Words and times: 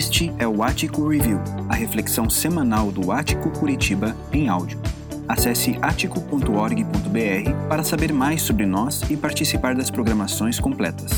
Este 0.00 0.32
é 0.38 0.48
o 0.48 0.62
Ático 0.62 1.06
Review, 1.06 1.38
a 1.68 1.74
reflexão 1.74 2.30
semanal 2.30 2.90
do 2.90 3.12
Ático 3.12 3.50
Curitiba 3.50 4.16
em 4.32 4.48
áudio. 4.48 4.80
Acesse 5.28 5.78
atico.org.br 5.82 7.68
para 7.68 7.84
saber 7.84 8.10
mais 8.10 8.40
sobre 8.40 8.64
nós 8.64 9.02
e 9.10 9.16
participar 9.18 9.74
das 9.74 9.90
programações 9.90 10.58
completas. 10.58 11.10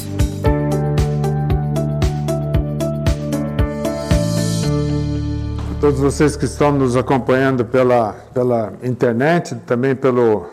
Todos 5.81 6.01
vocês 6.01 6.35
que 6.35 6.47
estão 6.47 6.73
nos 6.73 6.97
acompanhando 6.97 7.65
pela, 7.65 8.15
pela 8.35 8.73
internet, 8.83 9.55
também 9.65 9.95
pelo 9.95 10.51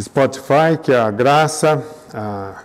Spotify, 0.00 0.78
que 0.80 0.94
a 0.94 1.10
graça, 1.10 1.84
a 2.14 2.62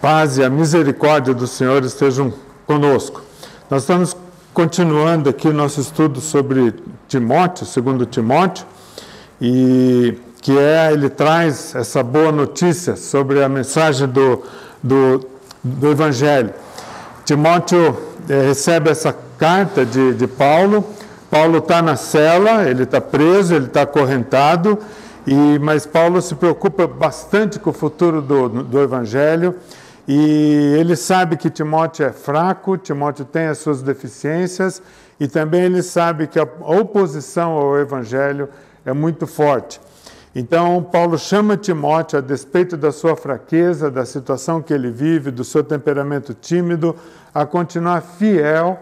paz 0.00 0.38
e 0.38 0.44
a 0.44 0.48
misericórdia 0.48 1.34
do 1.34 1.48
Senhor 1.48 1.82
estejam 1.84 2.32
conosco. 2.68 3.29
Nós 3.70 3.82
estamos 3.82 4.16
continuando 4.52 5.30
aqui 5.30 5.46
o 5.46 5.52
nosso 5.52 5.80
estudo 5.80 6.20
sobre 6.20 6.74
Timóteo, 7.06 7.64
segundo 7.64 8.04
Timóteo, 8.04 8.66
e 9.40 10.18
que 10.42 10.58
é, 10.58 10.92
ele 10.92 11.08
traz 11.08 11.72
essa 11.76 12.02
boa 12.02 12.32
notícia 12.32 12.96
sobre 12.96 13.44
a 13.44 13.48
mensagem 13.48 14.08
do, 14.08 14.42
do, 14.82 15.24
do 15.62 15.88
Evangelho. 15.88 16.52
Timóteo 17.24 17.96
é, 18.28 18.48
recebe 18.48 18.90
essa 18.90 19.14
carta 19.38 19.86
de, 19.86 20.14
de 20.14 20.26
Paulo, 20.26 20.84
Paulo 21.30 21.58
está 21.58 21.80
na 21.80 21.94
cela, 21.94 22.68
ele 22.68 22.82
está 22.82 23.00
preso, 23.00 23.54
ele 23.54 23.66
está 23.66 23.82
acorrentado, 23.82 24.80
e, 25.24 25.60
mas 25.60 25.86
Paulo 25.86 26.20
se 26.20 26.34
preocupa 26.34 26.88
bastante 26.88 27.60
com 27.60 27.70
o 27.70 27.72
futuro 27.72 28.20
do, 28.20 28.48
do 28.48 28.82
Evangelho, 28.82 29.54
e 30.06 30.76
ele 30.78 30.96
sabe 30.96 31.36
que 31.36 31.50
Timóteo 31.50 32.06
é 32.06 32.12
fraco, 32.12 32.76
Timóteo 32.76 33.24
tem 33.24 33.46
as 33.46 33.58
suas 33.58 33.82
deficiências, 33.82 34.82
e 35.18 35.28
também 35.28 35.62
ele 35.62 35.82
sabe 35.82 36.26
que 36.26 36.38
a 36.38 36.48
oposição 36.60 37.52
ao 37.52 37.78
Evangelho 37.78 38.48
é 38.84 38.92
muito 38.92 39.26
forte. 39.26 39.80
Então, 40.34 40.82
Paulo 40.82 41.18
chama 41.18 41.56
Timóteo, 41.56 42.18
a 42.18 42.22
despeito 42.22 42.76
da 42.76 42.92
sua 42.92 43.16
fraqueza, 43.16 43.90
da 43.90 44.06
situação 44.06 44.62
que 44.62 44.72
ele 44.72 44.90
vive, 44.90 45.30
do 45.30 45.42
seu 45.42 45.64
temperamento 45.64 46.32
tímido, 46.32 46.94
a 47.34 47.44
continuar 47.44 48.00
fiel 48.00 48.78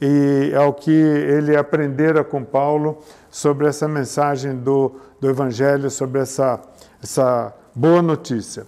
e 0.00 0.52
ao 0.54 0.72
que 0.72 0.90
ele 0.90 1.56
aprendera 1.56 2.24
com 2.24 2.42
Paulo 2.42 2.98
sobre 3.30 3.66
essa 3.66 3.86
mensagem 3.86 4.56
do, 4.56 4.92
do 5.20 5.28
Evangelho, 5.28 5.90
sobre 5.90 6.22
essa, 6.22 6.60
essa 7.02 7.52
boa 7.74 8.00
notícia. 8.00 8.66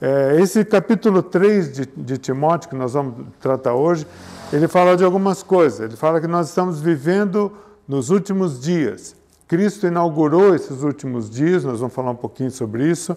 É, 0.00 0.40
esse 0.40 0.64
capítulo 0.64 1.22
3 1.22 1.72
de, 1.72 1.88
de 1.96 2.18
Timóteo, 2.18 2.70
que 2.70 2.76
nós 2.76 2.92
vamos 2.92 3.26
tratar 3.40 3.74
hoje, 3.74 4.06
ele 4.52 4.68
fala 4.68 4.96
de 4.96 5.04
algumas 5.04 5.42
coisas. 5.42 5.80
Ele 5.80 5.96
fala 5.96 6.20
que 6.20 6.28
nós 6.28 6.48
estamos 6.48 6.80
vivendo 6.80 7.52
nos 7.86 8.08
últimos 8.10 8.60
dias. 8.60 9.16
Cristo 9.48 9.86
inaugurou 9.86 10.54
esses 10.54 10.82
últimos 10.82 11.28
dias, 11.28 11.64
nós 11.64 11.80
vamos 11.80 11.94
falar 11.94 12.12
um 12.12 12.16
pouquinho 12.16 12.50
sobre 12.50 12.88
isso. 12.88 13.16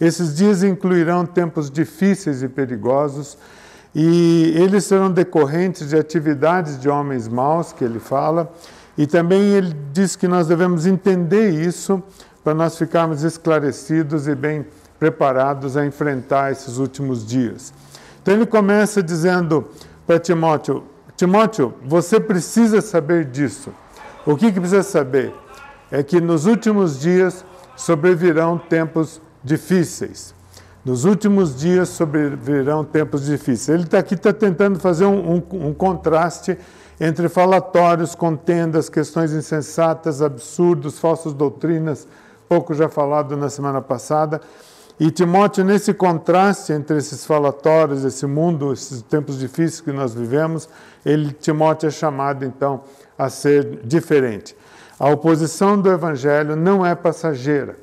Esses 0.00 0.36
dias 0.36 0.62
incluirão 0.62 1.26
tempos 1.26 1.70
difíceis 1.70 2.42
e 2.42 2.48
perigosos, 2.48 3.36
e 3.94 4.52
eles 4.54 4.84
serão 4.84 5.10
decorrentes 5.10 5.88
de 5.88 5.96
atividades 5.96 6.78
de 6.78 6.88
homens 6.88 7.26
maus, 7.26 7.72
que 7.72 7.82
ele 7.82 7.98
fala, 7.98 8.52
e 8.96 9.06
também 9.06 9.40
ele 9.54 9.74
diz 9.92 10.14
que 10.14 10.28
nós 10.28 10.46
devemos 10.46 10.86
entender 10.86 11.50
isso 11.50 12.00
para 12.44 12.54
nós 12.54 12.78
ficarmos 12.78 13.24
esclarecidos 13.24 14.28
e 14.28 14.34
bem 14.34 14.64
preparados 15.00 15.78
a 15.78 15.84
enfrentar 15.84 16.52
esses 16.52 16.76
últimos 16.76 17.26
dias. 17.26 17.72
Então 18.22 18.34
ele 18.34 18.46
começa 18.46 19.02
dizendo 19.02 19.66
para 20.06 20.20
Timóteo: 20.20 20.84
Timóteo, 21.16 21.74
você 21.84 22.20
precisa 22.20 22.82
saber 22.82 23.24
disso. 23.24 23.72
O 24.26 24.36
que, 24.36 24.52
que 24.52 24.60
precisa 24.60 24.82
saber? 24.82 25.34
É 25.90 26.02
que 26.02 26.20
nos 26.20 26.44
últimos 26.44 27.00
dias 27.00 27.44
sobrevirão 27.74 28.58
tempos 28.58 29.20
difíceis. 29.42 30.34
Nos 30.84 31.04
últimos 31.04 31.58
dias 31.58 31.88
sobrevirão 31.88 32.84
tempos 32.84 33.24
difíceis. 33.24 33.68
Ele 33.70 33.84
está 33.84 33.98
aqui 33.98 34.14
está 34.14 34.32
tentando 34.32 34.78
fazer 34.78 35.06
um, 35.06 35.36
um, 35.36 35.68
um 35.68 35.74
contraste 35.74 36.56
entre 37.00 37.28
falatórios, 37.30 38.14
contendas, 38.14 38.90
questões 38.90 39.32
insensatas, 39.32 40.20
absurdos, 40.20 40.98
falsas 40.98 41.32
doutrinas, 41.32 42.06
pouco 42.46 42.74
já 42.74 42.88
falado 42.88 43.36
na 43.36 43.48
semana 43.48 43.80
passada, 43.80 44.40
e 45.00 45.10
Timóteo, 45.10 45.64
nesse 45.64 45.94
contraste 45.94 46.74
entre 46.74 46.98
esses 46.98 47.24
falatórios, 47.24 48.04
esse 48.04 48.26
mundo, 48.26 48.70
esses 48.70 49.00
tempos 49.00 49.38
difíceis 49.38 49.80
que 49.80 49.90
nós 49.90 50.12
vivemos, 50.12 50.68
ele, 51.06 51.32
Timóteo 51.32 51.86
é 51.86 51.90
chamado 51.90 52.44
então 52.44 52.82
a 53.18 53.30
ser 53.30 53.80
diferente. 53.82 54.54
A 54.98 55.08
oposição 55.08 55.80
do 55.80 55.90
evangelho 55.90 56.54
não 56.54 56.84
é 56.84 56.94
passageira. 56.94 57.78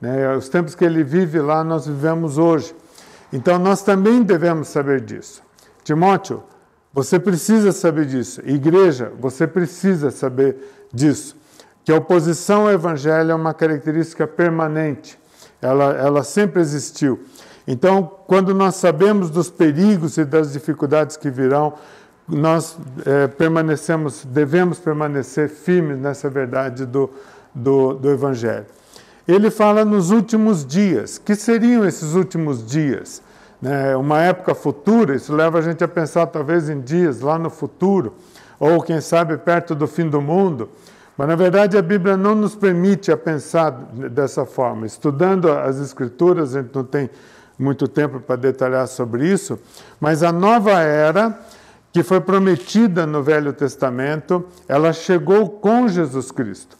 Né? 0.00 0.32
Os 0.36 0.48
tempos 0.48 0.76
que 0.76 0.84
ele 0.84 1.02
vive 1.02 1.40
lá, 1.40 1.64
nós 1.64 1.88
vivemos 1.88 2.38
hoje. 2.38 2.72
Então 3.32 3.58
nós 3.58 3.82
também 3.82 4.22
devemos 4.22 4.68
saber 4.68 5.00
disso. 5.00 5.42
Timóteo, 5.82 6.40
você 6.94 7.18
precisa 7.18 7.72
saber 7.72 8.06
disso. 8.06 8.42
Igreja, 8.44 9.12
você 9.18 9.44
precisa 9.44 10.12
saber 10.12 10.56
disso. 10.94 11.36
Que 11.84 11.90
a 11.90 11.96
oposição 11.96 12.68
ao 12.68 12.72
evangelho 12.72 13.32
é 13.32 13.34
uma 13.34 13.52
característica 13.52 14.24
permanente 14.24 15.18
ela, 15.60 15.92
ela 15.92 16.22
sempre 16.22 16.60
existiu. 16.60 17.20
Então, 17.66 18.10
quando 18.26 18.54
nós 18.54 18.76
sabemos 18.76 19.30
dos 19.30 19.50
perigos 19.50 20.16
e 20.16 20.24
das 20.24 20.52
dificuldades 20.52 21.16
que 21.16 21.30
virão, 21.30 21.74
nós 22.28 22.76
é, 23.04 23.26
permanecemos, 23.26 24.24
devemos 24.24 24.78
permanecer 24.78 25.48
firmes 25.48 25.98
nessa 25.98 26.30
verdade 26.30 26.86
do, 26.86 27.10
do, 27.54 27.94
do 27.94 28.10
Evangelho. 28.10 28.66
Ele 29.26 29.50
fala 29.50 29.84
nos 29.84 30.10
últimos 30.10 30.64
dias. 30.64 31.18
Que 31.18 31.34
seriam 31.34 31.84
esses 31.84 32.14
últimos 32.14 32.66
dias? 32.66 33.22
Né, 33.60 33.94
uma 33.94 34.22
época 34.22 34.54
futura, 34.54 35.14
isso 35.14 35.34
leva 35.34 35.58
a 35.58 35.62
gente 35.62 35.84
a 35.84 35.88
pensar 35.88 36.26
talvez 36.26 36.70
em 36.70 36.80
dias 36.80 37.20
lá 37.20 37.38
no 37.38 37.50
futuro, 37.50 38.14
ou 38.58 38.80
quem 38.82 39.00
sabe 39.00 39.36
perto 39.36 39.74
do 39.74 39.86
fim 39.86 40.08
do 40.08 40.20
mundo. 40.20 40.70
Mas, 41.20 41.28
na 41.28 41.36
verdade, 41.36 41.76
a 41.76 41.82
Bíblia 41.82 42.16
não 42.16 42.34
nos 42.34 42.54
permite 42.54 43.12
a 43.12 43.16
pensar 43.16 43.72
dessa 44.10 44.46
forma. 44.46 44.86
Estudando 44.86 45.52
as 45.52 45.78
Escrituras, 45.78 46.56
a 46.56 46.62
gente 46.62 46.74
não 46.74 46.82
tem 46.82 47.10
muito 47.58 47.86
tempo 47.86 48.20
para 48.20 48.36
detalhar 48.36 48.88
sobre 48.88 49.30
isso, 49.30 49.58
mas 50.00 50.22
a 50.22 50.32
nova 50.32 50.80
era 50.80 51.38
que 51.92 52.02
foi 52.02 52.22
prometida 52.22 53.04
no 53.04 53.22
Velho 53.22 53.52
Testamento, 53.52 54.46
ela 54.66 54.94
chegou 54.94 55.46
com 55.46 55.88
Jesus 55.88 56.32
Cristo. 56.32 56.78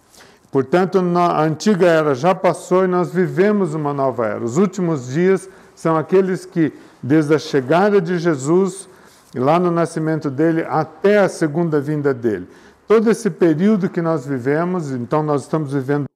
Portanto, 0.50 0.98
a 1.18 1.42
antiga 1.42 1.86
era 1.86 2.14
já 2.14 2.34
passou 2.34 2.84
e 2.84 2.88
nós 2.88 3.12
vivemos 3.12 3.74
uma 3.74 3.92
nova 3.92 4.24
era. 4.26 4.42
Os 4.42 4.56
últimos 4.56 5.08
dias 5.08 5.50
são 5.74 5.98
aqueles 5.98 6.46
que, 6.46 6.72
desde 7.02 7.34
a 7.34 7.38
chegada 7.38 8.00
de 8.00 8.18
Jesus, 8.18 8.88
lá 9.34 9.60
no 9.60 9.70
nascimento 9.70 10.30
dele, 10.30 10.64
até 10.66 11.18
a 11.18 11.28
segunda 11.28 11.78
vinda 11.78 12.14
dele 12.14 12.48
todo 12.90 13.08
esse 13.08 13.30
período 13.30 13.88
que 13.88 14.02
nós 14.02 14.26
vivemos, 14.26 14.90
então 14.90 15.22
nós 15.22 15.42
estamos 15.42 15.72
vivendo 15.72 16.06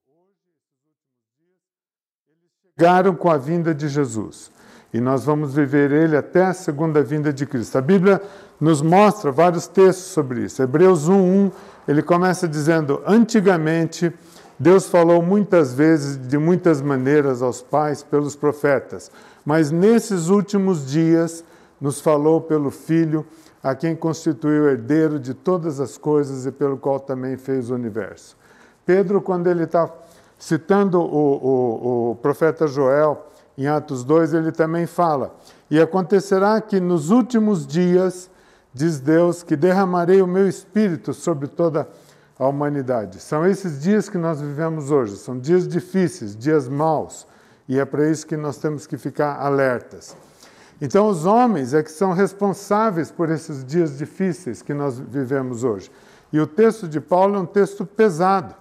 chegaram 2.76 3.14
com 3.14 3.30
a 3.30 3.36
vinda 3.36 3.72
de 3.72 3.86
Jesus. 3.86 4.50
E 4.92 5.00
nós 5.00 5.24
vamos 5.24 5.54
viver 5.54 5.92
ele 5.92 6.16
até 6.16 6.46
a 6.46 6.52
segunda 6.52 7.00
vinda 7.00 7.32
de 7.32 7.46
Cristo. 7.46 7.78
A 7.78 7.80
Bíblia 7.80 8.20
nos 8.60 8.82
mostra 8.82 9.30
vários 9.30 9.68
textos 9.68 10.06
sobre 10.06 10.46
isso. 10.46 10.60
Hebreus 10.60 11.08
1:1, 11.08 11.52
ele 11.86 12.02
começa 12.02 12.48
dizendo: 12.48 13.00
"Antigamente 13.06 14.12
Deus 14.58 14.88
falou 14.88 15.22
muitas 15.22 15.72
vezes 15.72 16.18
de 16.26 16.36
muitas 16.38 16.82
maneiras 16.82 17.40
aos 17.40 17.62
pais 17.62 18.02
pelos 18.02 18.34
profetas, 18.34 19.12
mas 19.46 19.70
nesses 19.70 20.26
últimos 20.26 20.90
dias 20.90 21.44
nos 21.80 22.00
falou 22.00 22.40
pelo 22.40 22.72
filho, 22.72 23.24
a 23.64 23.74
quem 23.74 23.96
constituiu 23.96 24.68
herdeiro 24.68 25.18
de 25.18 25.32
todas 25.32 25.80
as 25.80 25.96
coisas 25.96 26.44
e 26.44 26.52
pelo 26.52 26.76
qual 26.76 27.00
também 27.00 27.38
fez 27.38 27.70
o 27.70 27.74
universo. 27.74 28.36
Pedro, 28.84 29.22
quando 29.22 29.46
ele 29.46 29.64
está 29.64 29.90
citando 30.38 31.00
o, 31.00 31.06
o, 31.06 32.10
o 32.10 32.16
profeta 32.16 32.66
Joel, 32.66 33.26
em 33.56 33.66
Atos 33.66 34.04
2, 34.04 34.34
ele 34.34 34.52
também 34.52 34.86
fala: 34.86 35.34
E 35.70 35.80
acontecerá 35.80 36.60
que 36.60 36.78
nos 36.78 37.08
últimos 37.08 37.66
dias, 37.66 38.30
diz 38.74 39.00
Deus, 39.00 39.42
que 39.42 39.56
derramarei 39.56 40.20
o 40.20 40.26
meu 40.26 40.46
espírito 40.46 41.14
sobre 41.14 41.48
toda 41.48 41.88
a 42.38 42.46
humanidade. 42.46 43.18
São 43.18 43.46
esses 43.46 43.80
dias 43.80 44.10
que 44.10 44.18
nós 44.18 44.42
vivemos 44.42 44.90
hoje, 44.90 45.16
são 45.16 45.38
dias 45.38 45.66
difíceis, 45.66 46.36
dias 46.36 46.68
maus, 46.68 47.26
e 47.66 47.78
é 47.78 47.84
para 47.86 48.10
isso 48.10 48.26
que 48.26 48.36
nós 48.36 48.58
temos 48.58 48.86
que 48.86 48.98
ficar 48.98 49.40
alertas. 49.40 50.14
Então, 50.80 51.08
os 51.08 51.24
homens 51.24 51.72
é 51.72 51.82
que 51.82 51.90
são 51.90 52.12
responsáveis 52.12 53.10
por 53.10 53.30
esses 53.30 53.64
dias 53.64 53.96
difíceis 53.96 54.60
que 54.60 54.74
nós 54.74 54.98
vivemos 54.98 55.62
hoje. 55.62 55.90
E 56.32 56.40
o 56.40 56.46
texto 56.46 56.88
de 56.88 57.00
Paulo 57.00 57.36
é 57.36 57.38
um 57.38 57.46
texto 57.46 57.86
pesado, 57.86 58.54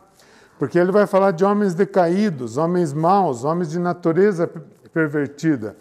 porque 0.59 0.77
ele 0.77 0.91
vai 0.91 1.07
falar 1.07 1.31
de 1.31 1.43
homens 1.43 1.73
decaídos, 1.73 2.55
homens 2.55 2.93
maus, 2.93 3.43
homens 3.43 3.71
de 3.71 3.79
natureza 3.79 4.49
pervertida. 4.93 5.75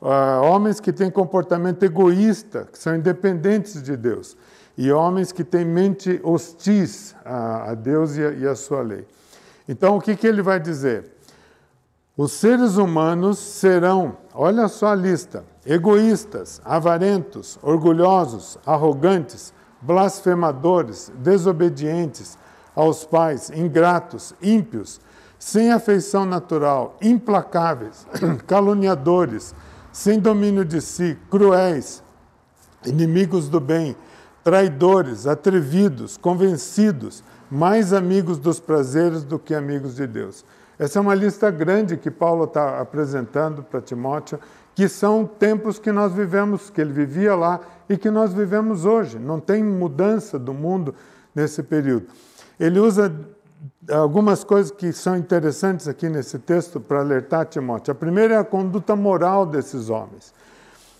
Uh, 0.00 0.42
homens 0.42 0.80
que 0.80 0.92
têm 0.92 1.10
comportamento 1.10 1.82
egoísta, 1.82 2.68
que 2.70 2.78
são 2.78 2.96
independentes 2.96 3.82
de 3.82 3.96
Deus, 3.96 4.36
e 4.76 4.90
homens 4.90 5.32
que 5.32 5.44
têm 5.44 5.64
mente 5.64 6.20
hostis 6.22 7.14
a, 7.24 7.74
Deus 7.74 8.16
e 8.16 8.46
a, 8.46 8.54
sua 8.54 8.82
lei. 8.82 9.06
Então, 9.68 9.96
o 9.96 10.00
que 10.00 10.26
ele 10.26 10.42
vai 10.42 10.58
dizer? 10.58 11.12
Os 12.16 12.32
seres 12.32 12.76
humanos 12.76 13.38
serão, 13.38 14.16
olha 14.34 14.68
só 14.68 14.88
a 14.88 14.94
lista: 14.94 15.44
egoístas, 15.66 16.60
avarentos, 16.64 17.58
orgulhosos, 17.62 18.58
arrogantes, 18.66 19.52
blasfemadores, 19.80 21.12
desobedientes 21.16 22.38
aos 22.74 23.04
pais, 23.04 23.50
ingratos, 23.50 24.34
ímpios, 24.42 25.00
sem 25.38 25.70
afeição 25.72 26.24
natural, 26.24 26.96
implacáveis, 27.02 28.06
caluniadores, 28.46 29.54
sem 29.92 30.18
domínio 30.18 30.64
de 30.64 30.80
si, 30.80 31.18
cruéis, 31.30 32.02
inimigos 32.84 33.48
do 33.48 33.60
bem, 33.60 33.96
traidores, 34.42 35.26
atrevidos, 35.26 36.16
convencidos, 36.16 37.22
mais 37.50 37.92
amigos 37.92 38.38
dos 38.38 38.58
prazeres 38.58 39.22
do 39.22 39.38
que 39.38 39.54
amigos 39.54 39.94
de 39.94 40.06
Deus. 40.06 40.44
Essa 40.78 40.98
é 40.98 41.02
uma 41.02 41.14
lista 41.14 41.50
grande 41.50 41.96
que 41.96 42.10
Paulo 42.10 42.44
está 42.44 42.80
apresentando 42.80 43.62
para 43.62 43.80
Timóteo, 43.80 44.40
que 44.74 44.88
são 44.88 45.24
tempos 45.24 45.78
que 45.78 45.92
nós 45.92 46.12
vivemos, 46.12 46.68
que 46.68 46.80
ele 46.80 46.92
vivia 46.92 47.34
lá 47.34 47.60
e 47.88 47.96
que 47.96 48.10
nós 48.10 48.32
vivemos 48.32 48.84
hoje. 48.84 49.18
Não 49.18 49.38
tem 49.38 49.62
mudança 49.62 50.38
do 50.38 50.52
mundo 50.52 50.94
nesse 51.34 51.62
período. 51.62 52.06
Ele 52.58 52.80
usa 52.80 53.14
algumas 53.90 54.42
coisas 54.42 54.70
que 54.70 54.92
são 54.92 55.16
interessantes 55.16 55.86
aqui 55.86 56.08
nesse 56.08 56.38
texto 56.38 56.80
para 56.80 57.00
alertar 57.00 57.46
Timóteo. 57.46 57.92
A 57.92 57.94
primeira 57.94 58.34
é 58.34 58.38
a 58.38 58.44
conduta 58.44 58.96
moral 58.96 59.46
desses 59.46 59.90
homens. 59.90 60.32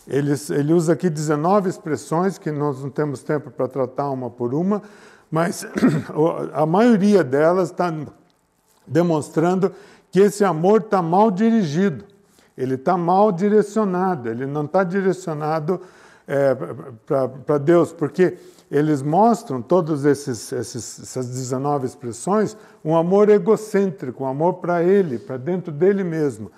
Ele, 0.07 0.35
ele 0.51 0.73
usa 0.73 0.93
aqui 0.93 1.09
19 1.09 1.69
expressões, 1.69 2.37
que 2.37 2.53
nós 2.53 2.83
não 2.83 2.91
temos 2.91 3.23
tempo 3.23 3.51
para 3.51 3.67
tratar 3.67 4.11
uma 4.11 4.29
por 4.29 4.55
uma, 4.55 4.83
mas 5.31 5.67
a 6.53 6.67
maioria 6.67 7.25
delas 7.25 7.71
está 7.71 7.93
demonstrando 8.87 9.73
que 10.11 10.21
esse 10.21 10.45
amor 10.45 10.83
está 10.83 11.01
mal 11.01 11.31
dirigido, 11.31 12.05
ele 12.57 12.75
está 12.75 12.97
mal 12.97 13.33
direcionado, 13.33 14.29
ele 14.29 14.47
não 14.47 14.65
está 14.65 14.85
direcionado 14.85 15.81
é, 16.27 16.55
para 17.47 17.59
Deus, 17.59 17.93
porque 17.93 18.37
eles 18.71 19.03
mostram, 19.03 19.61
todas 19.61 20.05
essas 20.05 21.27
19 21.27 21.87
expressões, 21.87 22.57
um 22.85 22.97
amor 22.97 23.29
egocêntrico, 23.29 24.25
um 24.25 24.27
amor 24.27 24.55
para 24.55 24.83
ele, 24.83 25.19
para 25.19 25.37
dentro 25.37 25.71
dele 25.71 26.03
mesmo. 26.03 26.51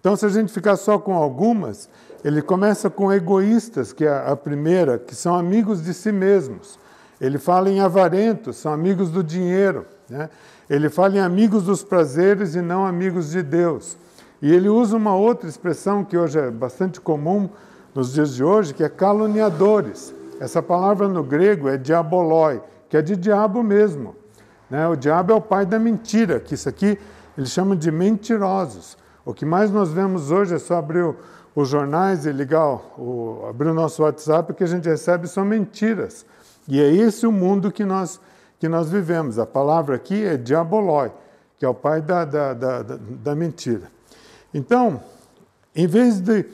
Então, 0.00 0.16
se 0.16 0.26
a 0.26 0.28
gente 0.28 0.52
ficar 0.52 0.76
só 0.76 0.98
com 0.98 1.14
algumas, 1.14 1.88
ele 2.24 2.42
começa 2.42 2.90
com 2.90 3.12
egoístas, 3.12 3.92
que 3.92 4.04
é 4.04 4.30
a 4.30 4.36
primeira, 4.36 4.98
que 4.98 5.14
são 5.14 5.34
amigos 5.34 5.82
de 5.82 5.94
si 5.94 6.12
mesmos. 6.12 6.78
Ele 7.20 7.38
fala 7.38 7.70
em 7.70 7.80
avarentos, 7.80 8.56
são 8.56 8.72
amigos 8.72 9.10
do 9.10 9.22
dinheiro. 9.22 9.86
Né? 10.08 10.28
Ele 10.68 10.88
fala 10.88 11.16
em 11.16 11.20
amigos 11.20 11.64
dos 11.64 11.82
prazeres 11.82 12.54
e 12.54 12.60
não 12.60 12.86
amigos 12.86 13.30
de 13.30 13.42
Deus. 13.42 13.96
E 14.40 14.52
ele 14.52 14.68
usa 14.68 14.96
uma 14.96 15.14
outra 15.14 15.48
expressão 15.48 16.04
que 16.04 16.16
hoje 16.16 16.38
é 16.38 16.50
bastante 16.50 17.00
comum 17.00 17.48
nos 17.94 18.12
dias 18.12 18.34
de 18.34 18.44
hoje, 18.44 18.72
que 18.72 18.84
é 18.84 18.88
caluniadores. 18.88 20.14
Essa 20.40 20.62
palavra 20.62 21.08
no 21.08 21.24
grego 21.24 21.68
é 21.68 21.76
diaboloi, 21.76 22.62
que 22.88 22.96
é 22.96 23.02
de 23.02 23.16
diabo 23.16 23.62
mesmo. 23.62 24.14
Né? 24.70 24.86
O 24.86 24.94
diabo 24.94 25.32
é 25.32 25.34
o 25.34 25.40
pai 25.40 25.66
da 25.66 25.78
mentira, 25.78 26.38
que 26.38 26.54
isso 26.54 26.68
aqui 26.68 26.98
eles 27.36 27.50
chamam 27.50 27.76
de 27.76 27.90
mentirosos. 27.90 28.96
O 29.24 29.34
que 29.34 29.44
mais 29.44 29.70
nós 29.70 29.90
vemos 29.90 30.30
hoje 30.30 30.54
é 30.54 30.58
só 30.58 30.76
abrir 30.76 31.14
os 31.54 31.68
jornais 31.68 32.24
e 32.24 32.30
ligar 32.30 32.66
o, 32.96 33.46
abrir 33.48 33.68
o 33.68 33.74
nosso 33.74 34.02
WhatsApp, 34.02 34.52
o 34.52 34.54
que 34.54 34.62
a 34.62 34.68
gente 34.68 34.88
recebe 34.88 35.26
são 35.26 35.44
mentiras. 35.44 36.24
E 36.68 36.80
é 36.80 36.88
esse 36.88 37.26
o 37.26 37.32
mundo 37.32 37.72
que 37.72 37.84
nós, 37.84 38.20
que 38.60 38.68
nós 38.68 38.90
vivemos. 38.90 39.38
A 39.38 39.46
palavra 39.46 39.96
aqui 39.96 40.24
é 40.24 40.36
diaboloi, 40.36 41.10
que 41.58 41.64
é 41.64 41.68
o 41.68 41.74
pai 41.74 42.00
da, 42.00 42.24
da, 42.24 42.54
da, 42.54 42.82
da 42.82 43.34
mentira. 43.34 43.97
Então, 44.52 45.00
em 45.74 45.86
vez 45.86 46.20
de 46.20 46.44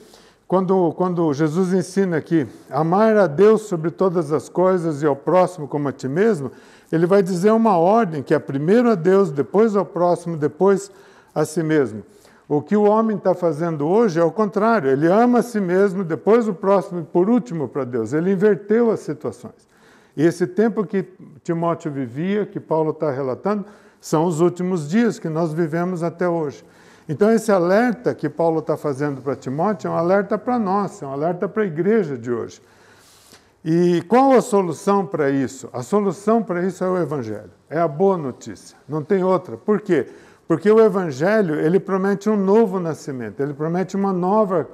quando, 0.46 0.92
quando 0.92 1.32
Jesus 1.32 1.72
ensina 1.72 2.16
aqui, 2.16 2.46
amar 2.70 3.16
a 3.16 3.26
Deus 3.26 3.62
sobre 3.62 3.90
todas 3.90 4.32
as 4.32 4.48
coisas 4.48 5.02
e 5.02 5.06
ao 5.06 5.16
próximo 5.16 5.66
como 5.66 5.88
a 5.88 5.92
ti 5.92 6.06
mesmo, 6.06 6.50
ele 6.92 7.06
vai 7.06 7.22
dizer 7.22 7.50
uma 7.50 7.76
ordem 7.76 8.22
que 8.22 8.34
é 8.34 8.38
primeiro 8.38 8.90
a 8.90 8.94
Deus, 8.94 9.30
depois 9.30 9.74
ao 9.74 9.84
próximo, 9.84 10.36
depois 10.36 10.90
a 11.34 11.44
si 11.44 11.62
mesmo. 11.62 12.02
O 12.46 12.60
que 12.60 12.76
o 12.76 12.82
homem 12.82 13.16
está 13.16 13.34
fazendo 13.34 13.86
hoje 13.86 14.20
é 14.20 14.22
o 14.22 14.30
contrário, 14.30 14.90
ele 14.90 15.06
ama 15.06 15.38
a 15.38 15.42
si 15.42 15.60
mesmo, 15.60 16.04
depois 16.04 16.46
o 16.46 16.52
próximo 16.52 17.00
e 17.00 17.04
por 17.04 17.30
último 17.30 17.66
para 17.66 17.84
Deus. 17.84 18.12
Ele 18.12 18.32
inverteu 18.32 18.90
as 18.90 19.00
situações. 19.00 19.66
E 20.16 20.22
esse 20.22 20.46
tempo 20.46 20.84
que 20.84 21.04
Timóteo 21.42 21.90
vivia, 21.90 22.46
que 22.46 22.60
Paulo 22.60 22.90
está 22.90 23.10
relatando, 23.10 23.64
são 24.00 24.26
os 24.26 24.40
últimos 24.40 24.88
dias 24.88 25.18
que 25.18 25.28
nós 25.28 25.52
vivemos 25.52 26.02
até 26.02 26.28
hoje. 26.28 26.64
Então, 27.08 27.30
esse 27.30 27.52
alerta 27.52 28.14
que 28.14 28.28
Paulo 28.28 28.60
está 28.60 28.76
fazendo 28.76 29.20
para 29.20 29.36
Timóteo 29.36 29.88
é 29.88 29.90
um 29.90 29.96
alerta 29.96 30.38
para 30.38 30.58
nós, 30.58 31.02
é 31.02 31.06
um 31.06 31.12
alerta 31.12 31.48
para 31.48 31.62
a 31.62 31.66
igreja 31.66 32.16
de 32.16 32.30
hoje. 32.30 32.62
E 33.64 34.02
qual 34.08 34.32
a 34.32 34.40
solução 34.40 35.06
para 35.06 35.30
isso? 35.30 35.68
A 35.72 35.82
solução 35.82 36.42
para 36.42 36.64
isso 36.66 36.84
é 36.84 36.88
o 36.88 36.96
Evangelho, 36.96 37.50
é 37.68 37.78
a 37.78 37.88
boa 37.88 38.16
notícia, 38.16 38.76
não 38.88 39.02
tem 39.02 39.22
outra. 39.22 39.56
Por 39.56 39.80
quê? 39.80 40.06
Porque 40.46 40.70
o 40.70 40.80
Evangelho 40.80 41.58
ele 41.58 41.80
promete 41.80 42.28
um 42.28 42.36
novo 42.36 42.78
nascimento, 42.78 43.40
ele 43.40 43.54
promete 43.54 43.96
uma 43.96 44.12
nova 44.12 44.68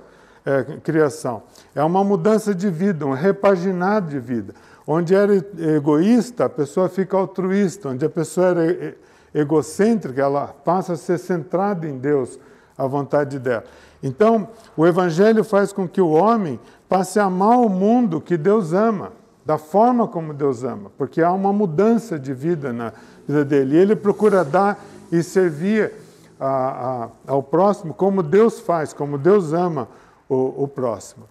é, 0.45 0.63
criação. 0.83 1.43
É 1.75 1.83
uma 1.83 2.03
mudança 2.03 2.55
de 2.55 2.71
vida, 2.71 3.07
um 3.07 3.13
repaginar 3.13 4.03
de 4.03 4.19
vida. 4.19 4.55
Onde 4.87 5.15
era 5.15 5.33
egoísta, 5.77 6.47
a 6.47 6.49
pessoa 6.49 6.89
fica 6.89 7.17
altruísta. 7.17 7.91
Onde 7.91 8.05
a 8.05 8.11
pessoa 8.11 8.49
era 8.49 8.95
egocêntrica, 9.35 10.21
ela 10.23 10.49
passa 10.65 10.95
a 10.95 10.97
ser 10.97 11.19
centrada 11.19 11.87
em 11.87 11.99
Deus, 11.99 12.39
a 12.77 12.87
vontade 12.87 13.39
dela. 13.39 13.65
Então, 14.03 14.49
o 14.77 14.87
Evangelho 14.87 15.45
faz 15.45 15.73
com 15.73 15.87
que 15.87 16.01
o 16.01 16.11
homem 16.11 16.59
passe 16.89 17.21
a 17.21 17.25
amar 17.25 17.59
o 17.59 17.69
mundo 17.69 18.21
que 18.21 18.37
Deus 18.37 18.73
ama, 18.73 19.13
da 19.45 19.59
forma 19.59 20.07
como 20.07 20.33
Deus 20.33 20.65
ama, 20.65 20.91
porque 20.97 21.23
há 21.23 21.33
uma 21.33 21.53
mudança 21.53 22.19
de 22.19 22.33
vida 22.33 22.73
na 22.73 22.93
vida 23.27 23.45
dele. 23.45 23.77
E 23.77 23.79
ele 23.79 23.97
procura 23.97 24.45
dar 24.45 24.79
e 25.11 25.23
servir 25.23 25.93
a, 26.39 26.47
a, 26.47 27.09
ao 27.27 27.43
próximo 27.43 27.93
como 27.93 28.23
Deus 28.23 28.61
faz, 28.61 28.93
como 28.93 29.19
Deus 29.19 29.53
ama 29.53 29.89
o, 30.29 30.65
o 30.65 30.69
próximo. 30.69 31.25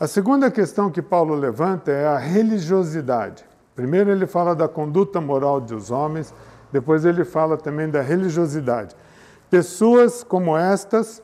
A 0.00 0.06
segunda 0.06 0.50
questão 0.50 0.90
que 0.90 1.02
Paulo 1.02 1.34
levanta 1.34 1.90
é 1.90 2.06
a 2.06 2.16
religiosidade. 2.18 3.44
Primeiro, 3.74 4.10
ele 4.10 4.26
fala 4.26 4.54
da 4.54 4.68
conduta 4.68 5.20
moral 5.20 5.60
dos 5.60 5.90
homens, 5.90 6.32
depois 6.72 7.04
ele 7.04 7.24
fala 7.24 7.56
também 7.56 7.88
da 7.88 8.00
religiosidade. 8.00 8.94
Pessoas 9.50 10.22
como 10.22 10.56
estas, 10.56 11.22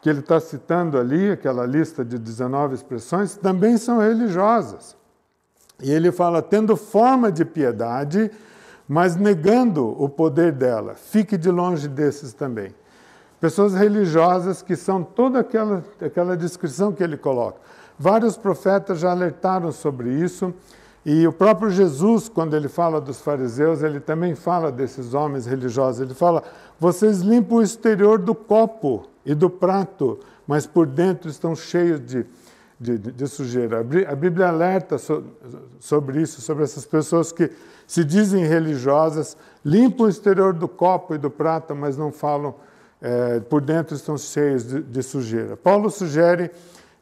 que 0.00 0.08
ele 0.08 0.20
está 0.20 0.40
citando 0.40 0.98
ali, 0.98 1.30
aquela 1.30 1.66
lista 1.66 2.04
de 2.04 2.18
19 2.18 2.74
expressões, 2.74 3.36
também 3.36 3.76
são 3.76 3.98
religiosas. 3.98 4.96
E 5.82 5.90
ele 5.90 6.10
fala, 6.10 6.42
tendo 6.42 6.76
forma 6.76 7.30
de 7.30 7.44
piedade, 7.44 8.30
mas 8.88 9.16
negando 9.16 9.86
o 10.02 10.08
poder 10.08 10.52
dela. 10.52 10.94
Fique 10.94 11.36
de 11.36 11.50
longe 11.50 11.86
desses 11.86 12.32
também. 12.32 12.74
Pessoas 13.38 13.74
religiosas 13.74 14.62
que 14.62 14.74
são 14.74 15.04
toda 15.04 15.40
aquela, 15.40 15.84
aquela 16.00 16.36
descrição 16.36 16.92
que 16.92 17.04
ele 17.04 17.16
coloca. 17.16 17.60
Vários 17.98 18.36
profetas 18.36 18.98
já 18.98 19.10
alertaram 19.10 19.70
sobre 19.70 20.10
isso. 20.10 20.52
E 21.04 21.26
o 21.26 21.32
próprio 21.32 21.70
Jesus, 21.70 22.28
quando 22.28 22.54
ele 22.54 22.68
fala 22.68 23.00
dos 23.00 23.20
fariseus, 23.20 23.82
ele 23.82 24.00
também 24.00 24.34
fala 24.34 24.70
desses 24.70 25.14
homens 25.14 25.46
religiosos. 25.46 26.00
Ele 26.00 26.14
fala: 26.14 26.42
vocês 26.78 27.20
limpam 27.20 27.56
o 27.56 27.62
exterior 27.62 28.18
do 28.18 28.34
copo 28.34 29.06
e 29.24 29.34
do 29.34 29.48
prato, 29.48 30.18
mas 30.46 30.66
por 30.66 30.86
dentro 30.86 31.30
estão 31.30 31.54
cheios 31.54 32.00
de, 32.04 32.26
de, 32.78 32.98
de 32.98 33.26
sujeira. 33.26 33.80
A 33.80 34.14
Bíblia 34.14 34.48
alerta 34.48 34.98
so, 34.98 35.24
sobre 35.78 36.20
isso, 36.20 36.40
sobre 36.40 36.64
essas 36.64 36.84
pessoas 36.84 37.32
que 37.32 37.50
se 37.86 38.04
dizem 38.04 38.44
religiosas, 38.44 39.36
limpam 39.64 40.04
o 40.04 40.08
exterior 40.08 40.52
do 40.52 40.68
copo 40.68 41.14
e 41.14 41.18
do 41.18 41.30
prato, 41.30 41.74
mas 41.74 41.96
não 41.96 42.12
falam, 42.12 42.54
é, 43.00 43.40
por 43.40 43.62
dentro 43.62 43.94
estão 43.96 44.18
cheios 44.18 44.64
de, 44.64 44.82
de 44.82 45.02
sujeira. 45.02 45.56
Paulo 45.56 45.90
sugere, 45.90 46.50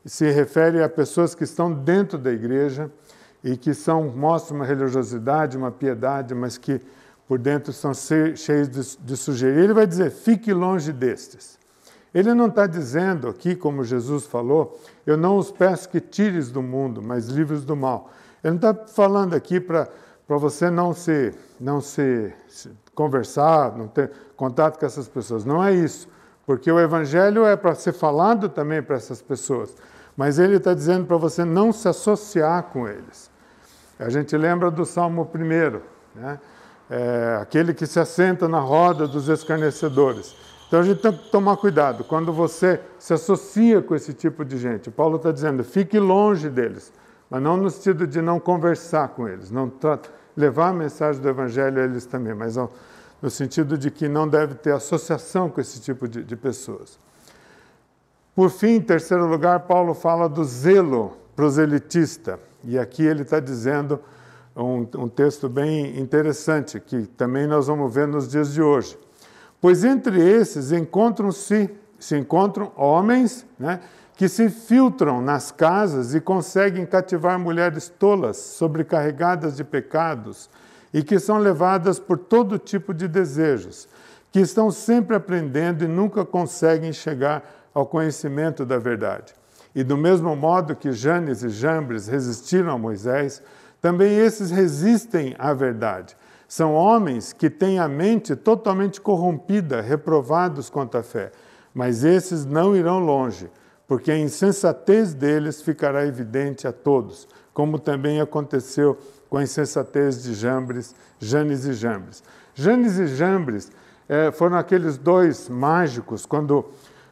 se 0.05 0.31
refere 0.31 0.83
a 0.83 0.89
pessoas 0.89 1.35
que 1.35 1.43
estão 1.43 1.73
dentro 1.73 2.17
da 2.17 2.31
igreja 2.31 2.91
e 3.47 3.57
que 3.57 3.73
são, 3.73 4.09
mostram 4.09 4.57
uma 4.57 4.67
religiosidade, 4.67 5.57
uma 5.57 5.71
piedade, 5.71 6.35
mas 6.35 6.59
que 6.59 6.81
por 7.29 7.39
dentro 7.39 7.73
são 7.73 7.95
cheios 7.95 8.69
de, 8.69 8.99
de 8.99 9.17
sujeira. 9.17 9.61
Ele 9.63 9.73
vai 9.73 9.87
dizer: 9.87 10.11
fique 10.11 10.53
longe 10.53 10.93
destes. 10.93 11.57
Ele 12.13 12.35
não 12.35 12.47
está 12.47 12.67
dizendo 12.67 13.29
aqui, 13.29 13.55
como 13.55 13.85
Jesus 13.85 14.27
falou, 14.27 14.81
eu 15.07 15.17
não 15.17 15.37
os 15.37 15.53
peço 15.53 15.89
que 15.89 16.01
tires 16.01 16.51
do 16.51 16.61
mundo, 16.61 17.01
mas 17.01 17.29
livres 17.29 17.63
do 17.63 17.77
mal. 17.77 18.11
Ele 18.43 18.59
não 18.59 18.71
está 18.71 18.75
falando 18.87 19.35
aqui 19.35 19.61
para 19.61 19.89
você 20.27 20.69
não 20.69 20.93
se, 20.93 21.33
não 21.61 21.81
se, 21.81 22.33
se 22.49 22.71
conversar, 22.97 23.77
não 23.77 23.87
ter 23.87 24.11
contato 24.35 24.77
com 24.79 24.87
essas 24.87 25.07
pessoas. 25.07 25.45
Não 25.45 25.63
é 25.63 25.73
isso. 25.73 26.09
porque 26.45 26.73
o 26.73 26.81
Evangelho 26.81 27.45
é 27.45 27.55
para 27.55 27.77
ser 27.77 27.93
falado 27.93 28.49
também 28.49 28.83
para 28.83 28.97
essas 28.97 29.23
pessoas, 29.23 29.77
mas 30.17 30.39
ele 30.39 30.57
está 30.57 30.75
dizendo 30.75 31.07
para 31.07 31.17
você 31.17 31.45
não 31.45 31.71
se 31.71 31.87
associar 31.87 32.65
com 32.65 32.89
eles. 32.89 33.36
A 33.99 34.09
gente 34.11 34.37
lembra 34.37 34.71
do 34.71 34.85
Salmo 34.85 35.29
1, 35.35 35.81
né? 36.19 36.39
É, 36.89 37.39
aquele 37.41 37.75
que 37.75 37.87
se 37.87 37.99
assenta 37.99 38.47
na 38.47 38.61
roda 38.61 39.09
dos 39.09 39.29
escarnecedores. 39.29 40.37
Então 40.69 40.81
a 40.81 40.83
gente 40.83 41.01
tem 41.01 41.13
que 41.13 41.31
tomar 41.31 41.57
cuidado 41.57 42.05
quando 42.05 42.33
você 42.33 42.81
se 42.99 43.13
associa 43.13 43.81
com 43.81 43.95
esse 43.95 44.13
tipo 44.13 44.45
de 44.45 44.59
gente. 44.59 44.91
Paulo 44.91 45.17
está 45.17 45.33
dizendo, 45.33 45.65
fique 45.65 45.99
longe 45.99 46.49
deles, 46.49 46.93
mas 47.31 47.43
não 47.43 47.57
no 47.57 47.71
sentido 47.71 48.07
de 48.07 48.21
não 48.21 48.39
conversar 48.39 49.09
com 49.09 49.29
eles, 49.29 49.51
não 49.51 49.73
levar 50.37 50.69
a 50.69 50.73
mensagem 50.73 51.21
do 51.21 51.29
Evangelho 51.29 51.81
a 51.81 51.85
eles 51.85 52.07
também, 52.07 52.35
mas 52.35 52.57
no 52.57 53.31
sentido 53.31 53.79
de 53.79 53.91
que 53.91 54.09
não 54.09 54.29
deve 54.29 54.55
ter 54.55 54.73
associação 54.73 55.49
com 55.49 55.61
esse 55.61 55.81
tipo 55.81 56.07
de, 56.07 56.23
de 56.23 56.37
pessoas. 56.37 56.99
Por 58.35 58.51
fim, 58.51 58.75
em 58.75 58.81
terceiro 58.81 59.27
lugar, 59.27 59.61
Paulo 59.61 59.95
fala 59.95 60.29
do 60.29 60.45
zelo 60.45 61.17
proselitista, 61.37 62.41
e 62.65 62.79
aqui 62.79 63.05
ele 63.05 63.23
está 63.23 63.39
dizendo 63.39 64.01
um, 64.57 64.89
um 64.97 65.09
texto 65.09 65.49
bem 65.49 66.01
interessante, 66.01 66.81
que 66.81 67.07
também 67.07 67.47
nós 67.47 67.67
vamos 67.67 67.95
ver 67.95 68.09
nos 68.09 68.29
dias 68.29 68.55
de 68.55 68.63
hoje. 68.63 68.99
Pois 69.61 69.85
entre 69.85 70.19
esses 70.19 70.73
encontram-se 70.73 71.71
se 71.99 72.17
encontram 72.17 72.73
homens 72.77 73.47
né, 73.59 73.81
que 74.17 74.29
se 74.29 74.49
filtram 74.51 75.21
nas 75.21 75.51
casas 75.51 76.15
e 76.15 76.21
conseguem 76.21 76.85
cativar 76.85 77.39
mulheres 77.39 77.89
tolas, 77.89 78.37
sobrecarregadas 78.37 79.57
de 79.57 79.65
pecados 79.65 80.51
e 80.93 81.03
que 81.03 81.19
são 81.19 81.39
levadas 81.39 81.99
por 81.99 82.19
todo 82.19 82.59
tipo 82.59 82.95
de 82.95 83.09
desejos, 83.09 83.89
que 84.31 84.41
estão 84.41 84.71
sempre 84.71 85.17
aprendendo 85.17 85.85
e 85.85 85.89
nunca 85.89 86.25
conseguem 86.25 86.93
chegar 86.93 87.69
ao 87.75 87.87
conhecimento 87.87 88.65
da 88.65 88.79
verdade. 88.79 89.35
E 89.77 89.85
do 89.85 89.97
mesmo 89.97 90.35
modo 90.35 90.75
que 90.75 90.91
Janes 90.91 91.45
e 91.45 91.51
Jambres 91.51 92.09
resistiram 92.09 92.73
a 92.73 92.79
Moisés, 92.79 93.41
também 93.81 94.19
esses 94.19 94.51
resistem 94.51 95.37
à 95.39 95.55
verdade 95.55 96.17
são 96.49 96.75
homens 96.75 97.33
que 97.33 97.51
têm 97.51 97.79
a 97.79 97.89
mente 97.89 98.37
totalmente 98.37 99.01
corrompida, 99.01 99.81
reprovados 99.81 100.71
quanto 100.71 100.97
à 100.97 101.03
fé. 101.03 101.33
Mas 101.75 102.05
esses 102.05 102.45
não 102.45 102.75
irão 102.77 102.99
longe, 103.01 103.51
porque 103.87 104.11
a 104.11 104.19
insensatez 104.19 105.13
deles 105.13 105.61
ficará 105.61 106.07
evidente 106.07 106.67
a 106.67 106.73
todos, 106.73 107.29
como 107.53 107.79
também 107.79 108.21
aconteceu 108.21 108.97
com 109.29 109.39
a 109.39 109.43
insensatez 109.43 110.23
de 110.23 110.35
Jambres, 110.35 110.95
Janes 111.19 111.65
e 111.65 111.73
Jambres. 111.73 112.23
Janes 112.55 112.99
e 112.99 113.07
Jambres 113.09 113.71
eh, 114.09 114.31
foram 114.31 114.57
aqueles 114.57 114.97
dois 114.97 115.49
mágicos, 115.49 116.25
quando 116.25 116.67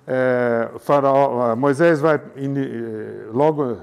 eh, 0.06 0.70
faraó, 0.80 1.56
Moisés 1.56 2.00
vai 2.00 2.16
eh, 2.16 3.26
logo 3.32 3.78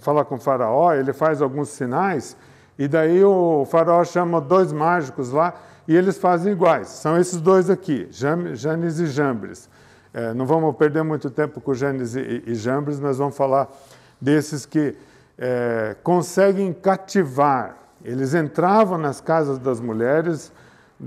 falar 0.00 0.24
com 0.24 0.38
faraó, 0.38 0.92
ele 0.92 1.12
faz 1.12 1.40
alguns 1.40 1.68
sinais 1.68 2.36
e 2.78 2.88
daí 2.88 3.22
o 3.22 3.64
faraó 3.64 4.02
chama 4.04 4.40
dois 4.40 4.72
mágicos 4.72 5.30
lá 5.30 5.54
e 5.86 5.96
eles 5.96 6.18
fazem 6.18 6.52
iguais. 6.52 6.88
São 6.88 7.18
esses 7.18 7.40
dois 7.40 7.70
aqui, 7.70 8.08
Janes 8.10 8.98
e 8.98 9.06
Jambres. 9.06 9.68
É, 10.14 10.34
não 10.34 10.44
vamos 10.46 10.76
perder 10.76 11.02
muito 11.02 11.30
tempo 11.30 11.60
com 11.60 11.72
Janes 11.72 12.14
e, 12.14 12.42
e 12.46 12.54
Jambres, 12.54 13.00
nós 13.00 13.18
vamos 13.18 13.36
falar 13.36 13.68
desses 14.20 14.66
que 14.66 14.94
é, 15.38 15.96
conseguem 16.02 16.72
cativar. 16.72 17.76
Eles 18.04 18.34
entravam 18.34 18.98
nas 18.98 19.20
casas 19.20 19.58
das 19.58 19.80
mulheres 19.80 20.52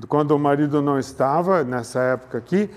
quando 0.08 0.32
o 0.32 0.40
marido 0.40 0.82
não 0.82 0.98
estava, 0.98 1.64
nessa 1.64 2.00
época 2.02 2.38
aqui, 2.38 2.70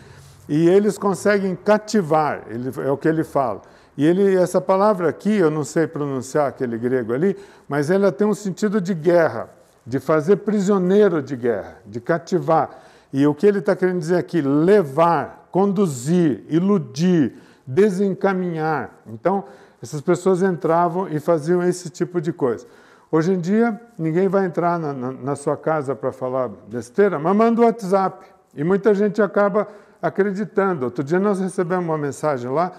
e 0.49 0.69
eles 0.69 0.97
conseguem 0.97 1.55
cativar, 1.55 2.45
ele, 2.49 2.71
é 2.85 2.91
o 2.91 2.97
que 2.97 3.07
ele 3.07 3.23
fala. 3.23 3.61
E 3.97 4.07
ele, 4.07 4.37
essa 4.37 4.61
palavra 4.61 5.09
aqui, 5.09 5.37
eu 5.37 5.51
não 5.51 5.65
sei 5.65 5.87
pronunciar 5.87 6.47
aquele 6.49 6.79
grego 6.79 7.13
ali, 7.13 7.37
mas 7.69 7.91
ela 7.91 8.13
tem 8.13 8.27
um 8.27 8.35
sentido 8.35 8.81
de 8.81 8.95
guerra, 8.95 9.51
de 9.85 9.99
fazer 9.99 10.37
prisioneiro 10.37 11.21
de 11.21 11.37
guerra, 11.37 11.79
de 11.85 12.01
cativar. 12.01 12.71
E 13.13 13.27
o 13.27 13.35
que 13.35 13.47
ele 13.47 13.59
está 13.59 13.75
querendo 13.75 13.99
dizer 13.99 14.17
aqui? 14.17 14.41
Levar, 14.41 15.49
conduzir, 15.51 16.45
iludir, 16.49 17.35
desencaminhar. 17.67 19.01
Então, 19.07 19.45
essas 19.83 20.01
pessoas 20.01 20.43
entravam 20.43 21.09
e 21.09 21.19
faziam 21.19 21.63
esse 21.63 21.91
tipo 21.91 22.21
de 22.21 22.33
coisa. 22.33 22.67
Hoje 23.11 23.33
em 23.33 23.41
dia, 23.41 23.81
ninguém 23.99 24.29
vai 24.29 24.45
entrar 24.45 24.79
na, 24.79 24.93
na, 24.93 25.13
na 25.13 25.37
sua 25.37 25.57
casa 25.57 25.95
para 25.95 26.13
falar 26.13 26.49
besteira, 26.69 27.19
mas 27.19 27.35
manda 27.35 27.61
o 27.61 27.65
WhatsApp. 27.65 28.27
E 28.55 28.63
muita 28.63 28.95
gente 28.95 29.21
acaba 29.21 29.67
acreditando. 30.01 30.85
Outro 30.85 31.03
dia 31.03 31.19
nós 31.19 31.41
recebemos 31.41 31.85
uma 31.85 31.99
mensagem 31.99 32.51
lá 32.51 32.73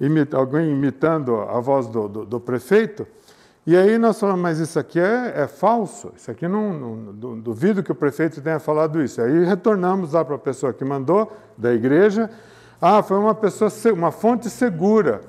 imita, 0.00 0.36
alguém 0.36 0.70
imitando 0.70 1.36
a 1.36 1.60
voz 1.60 1.86
do, 1.88 2.08
do, 2.08 2.24
do, 2.24 2.40
prefeito. 2.40 3.06
E 3.66 3.76
aí 3.76 3.98
nós 3.98 4.18
falamos, 4.18 4.40
mas 4.40 4.58
isso 4.58 4.78
aqui 4.78 4.98
é, 4.98 5.42
é 5.42 5.46
falso, 5.46 6.12
isso 6.16 6.30
aqui 6.30 6.48
não, 6.48 6.72
não, 6.72 7.38
duvido 7.38 7.82
que 7.82 7.92
o 7.92 7.94
prefeito 7.94 8.40
tenha 8.40 8.58
falado 8.58 9.02
isso. 9.02 9.20
Aí 9.20 9.44
retornamos 9.44 10.12
lá 10.12 10.24
para 10.24 10.36
a 10.36 10.38
pessoa 10.38 10.72
que 10.72 10.84
mandou, 10.84 11.30
da 11.56 11.74
igreja. 11.74 12.30
Ah, 12.80 13.02
foi 13.02 13.18
uma 13.18 13.34
pessoa, 13.34 13.70
uma 13.92 14.10
fonte 14.10 14.48
segura. 14.48 15.20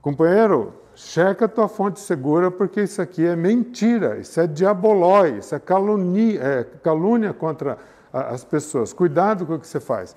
Companheiro, 0.00 0.72
checa 0.94 1.44
a 1.44 1.48
tua 1.48 1.68
fonte 1.68 2.00
segura, 2.00 2.50
porque 2.50 2.82
isso 2.82 3.02
aqui 3.02 3.26
é 3.26 3.36
mentira, 3.36 4.18
isso 4.18 4.40
é 4.40 4.46
diabolói, 4.46 5.38
isso 5.38 5.54
é 5.54 5.58
calúnia, 5.58 6.40
é 6.40 6.64
calúnia 6.82 7.34
contra 7.34 7.76
as 8.12 8.44
pessoas. 8.44 8.92
Cuidado 8.92 9.44
com 9.44 9.54
o 9.54 9.58
que 9.58 9.66
você 9.66 9.80
faz. 9.80 10.16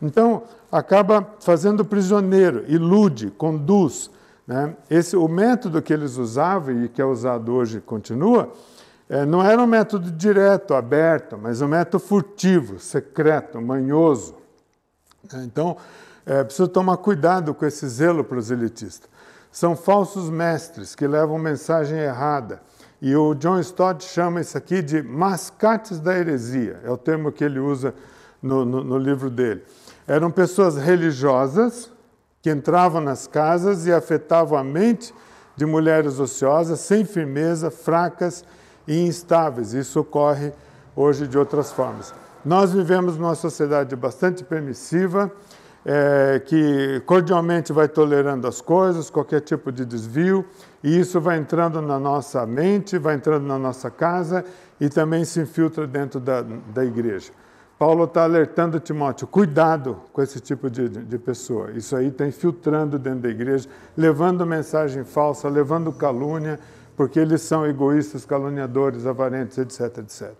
Então, 0.00 0.42
acaba 0.70 1.26
fazendo 1.40 1.84
prisioneiro, 1.84 2.64
ilude, 2.68 3.30
conduz. 3.30 4.10
Né? 4.46 4.74
Esse, 4.88 5.16
o 5.16 5.26
método 5.28 5.82
que 5.82 5.92
eles 5.92 6.16
usavam 6.16 6.84
e 6.84 6.88
que 6.88 7.02
é 7.02 7.04
usado 7.04 7.52
hoje 7.52 7.80
continua, 7.80 8.52
é, 9.08 9.24
não 9.24 9.42
era 9.42 9.60
um 9.60 9.66
método 9.66 10.10
direto, 10.10 10.74
aberto, 10.74 11.38
mas 11.38 11.60
um 11.60 11.68
método 11.68 11.98
furtivo, 11.98 12.78
secreto, 12.78 13.60
manhoso. 13.60 14.34
Então, 15.44 15.76
é 16.24 16.44
preciso 16.44 16.68
tomar 16.68 16.98
cuidado 16.98 17.54
com 17.54 17.64
esse 17.64 17.88
zelo 17.88 18.22
proselitista. 18.22 19.08
São 19.50 19.74
falsos 19.74 20.28
mestres 20.28 20.94
que 20.94 21.06
levam 21.06 21.38
mensagem 21.38 21.98
errada. 21.98 22.60
E 23.00 23.14
o 23.16 23.34
John 23.34 23.58
Stott 23.60 24.04
chama 24.04 24.40
isso 24.40 24.58
aqui 24.58 24.82
de 24.82 25.02
mascates 25.02 26.00
da 26.00 26.16
heresia, 26.16 26.80
é 26.84 26.90
o 26.90 26.96
termo 26.96 27.32
que 27.32 27.44
ele 27.44 27.58
usa 27.58 27.94
no, 28.42 28.64
no, 28.64 28.84
no 28.84 28.98
livro 28.98 29.30
dele. 29.30 29.64
Eram 30.08 30.30
pessoas 30.30 30.78
religiosas 30.78 31.92
que 32.40 32.50
entravam 32.50 32.98
nas 32.98 33.26
casas 33.26 33.86
e 33.86 33.92
afetavam 33.92 34.56
a 34.56 34.64
mente 34.64 35.14
de 35.54 35.66
mulheres 35.66 36.18
ociosas, 36.18 36.80
sem 36.80 37.04
firmeza, 37.04 37.70
fracas 37.70 38.42
e 38.86 39.06
instáveis. 39.06 39.74
Isso 39.74 40.00
ocorre 40.00 40.50
hoje 40.96 41.28
de 41.28 41.36
outras 41.36 41.70
formas. 41.70 42.14
Nós 42.42 42.72
vivemos 42.72 43.18
numa 43.18 43.34
sociedade 43.34 43.94
bastante 43.94 44.42
permissiva, 44.42 45.30
é, 45.84 46.40
que 46.42 47.02
cordialmente 47.04 47.70
vai 47.70 47.86
tolerando 47.86 48.48
as 48.48 48.62
coisas, 48.62 49.10
qualquer 49.10 49.42
tipo 49.42 49.70
de 49.70 49.84
desvio, 49.84 50.42
e 50.82 50.98
isso 50.98 51.20
vai 51.20 51.36
entrando 51.36 51.82
na 51.82 51.98
nossa 51.98 52.46
mente, 52.46 52.96
vai 52.96 53.16
entrando 53.16 53.44
na 53.44 53.58
nossa 53.58 53.90
casa 53.90 54.42
e 54.80 54.88
também 54.88 55.24
se 55.26 55.38
infiltra 55.40 55.86
dentro 55.86 56.18
da, 56.18 56.40
da 56.40 56.82
igreja. 56.82 57.30
Paulo 57.78 58.04
está 58.04 58.24
alertando 58.24 58.80
Timóteo, 58.80 59.28
cuidado 59.28 60.00
com 60.12 60.20
esse 60.20 60.40
tipo 60.40 60.68
de, 60.68 60.88
de 60.88 61.18
pessoa. 61.18 61.70
Isso 61.70 61.94
aí 61.94 62.08
está 62.08 62.26
infiltrando 62.26 62.98
dentro 62.98 63.20
da 63.20 63.28
igreja, 63.28 63.68
levando 63.96 64.44
mensagem 64.44 65.04
falsa, 65.04 65.48
levando 65.48 65.92
calúnia, 65.92 66.58
porque 66.96 67.20
eles 67.20 67.40
são 67.42 67.64
egoístas, 67.64 68.24
caluniadores, 68.24 69.06
avarentos, 69.06 69.56
etc, 69.58 69.98
etc. 69.98 70.32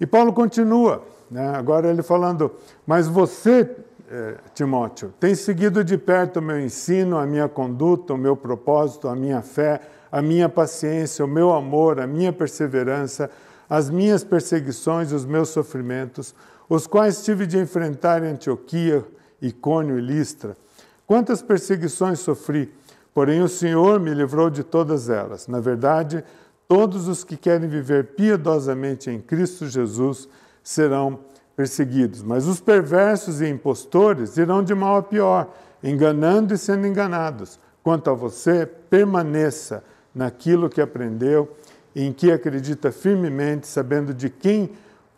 E 0.00 0.06
Paulo 0.06 0.32
continua, 0.32 1.04
né? 1.30 1.46
agora 1.54 1.90
ele 1.90 2.02
falando, 2.02 2.50
mas 2.86 3.06
você, 3.06 3.70
eh, 4.10 4.36
Timóteo, 4.54 5.12
tem 5.20 5.34
seguido 5.34 5.84
de 5.84 5.98
perto 5.98 6.38
o 6.38 6.42
meu 6.42 6.58
ensino, 6.58 7.18
a 7.18 7.26
minha 7.26 7.50
conduta, 7.50 8.14
o 8.14 8.18
meu 8.18 8.34
propósito, 8.34 9.08
a 9.08 9.14
minha 9.14 9.42
fé, 9.42 9.78
a 10.10 10.22
minha 10.22 10.48
paciência, 10.48 11.22
o 11.22 11.28
meu 11.28 11.52
amor, 11.52 12.00
a 12.00 12.06
minha 12.06 12.32
perseverança, 12.32 13.30
as 13.74 13.90
minhas 13.90 14.22
perseguições 14.22 15.10
os 15.10 15.24
meus 15.24 15.48
sofrimentos, 15.48 16.32
os 16.68 16.86
quais 16.86 17.24
tive 17.24 17.44
de 17.44 17.58
enfrentar 17.58 18.22
em 18.22 18.28
Antioquia, 18.28 19.04
Icônio 19.42 19.98
e 19.98 20.00
Listra. 20.00 20.56
Quantas 21.04 21.42
perseguições 21.42 22.20
sofri, 22.20 22.72
porém 23.12 23.42
o 23.42 23.48
Senhor 23.48 23.98
me 23.98 24.14
livrou 24.14 24.48
de 24.48 24.62
todas 24.62 25.10
elas. 25.10 25.48
Na 25.48 25.58
verdade, 25.58 26.22
todos 26.68 27.08
os 27.08 27.24
que 27.24 27.36
querem 27.36 27.68
viver 27.68 28.14
piedosamente 28.14 29.10
em 29.10 29.20
Cristo 29.20 29.66
Jesus 29.66 30.28
serão 30.62 31.18
perseguidos, 31.56 32.22
mas 32.22 32.46
os 32.46 32.60
perversos 32.60 33.40
e 33.40 33.48
impostores 33.48 34.36
irão 34.36 34.62
de 34.62 34.74
mal 34.74 34.98
a 34.98 35.02
pior, 35.02 35.52
enganando 35.82 36.54
e 36.54 36.58
sendo 36.58 36.86
enganados. 36.86 37.58
Quanto 37.82 38.08
a 38.08 38.14
você, 38.14 38.66
permaneça 38.66 39.82
naquilo 40.14 40.70
que 40.70 40.80
aprendeu 40.80 41.56
em 41.94 42.12
que 42.12 42.32
acredita 42.32 42.90
firmemente, 42.90 43.66
sabendo 43.66 44.12
de 44.12 44.28
quem 44.28 44.70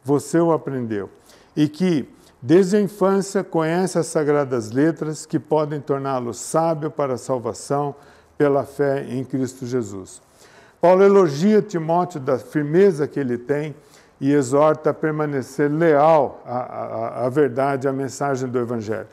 você 0.04 0.38
o 0.38 0.52
aprendeu, 0.52 1.10
e 1.56 1.68
que 1.68 2.08
Desde 2.46 2.76
a 2.76 2.80
infância 2.80 3.42
conhece 3.42 3.98
as 3.98 4.06
sagradas 4.06 4.70
letras 4.70 5.24
que 5.24 5.36
podem 5.36 5.80
torná-lo 5.80 6.34
sábio 6.34 6.90
para 6.90 7.14
a 7.14 7.18
salvação 7.18 7.94
pela 8.38 8.64
fé 8.64 9.04
em 9.08 9.24
Cristo 9.24 9.66
Jesus. 9.66 10.22
Paulo 10.80 11.02
elogia 11.02 11.62
Timóteo 11.62 12.20
da 12.20 12.38
firmeza 12.38 13.08
que 13.08 13.18
ele 13.18 13.38
tem 13.38 13.74
e 14.20 14.32
exorta 14.32 14.90
a 14.90 14.94
permanecer 14.94 15.70
leal 15.70 16.42
à, 16.46 16.58
à, 16.58 17.26
à 17.26 17.28
verdade, 17.28 17.88
à 17.88 17.92
mensagem 17.92 18.48
do 18.48 18.58
Evangelho. 18.58 19.08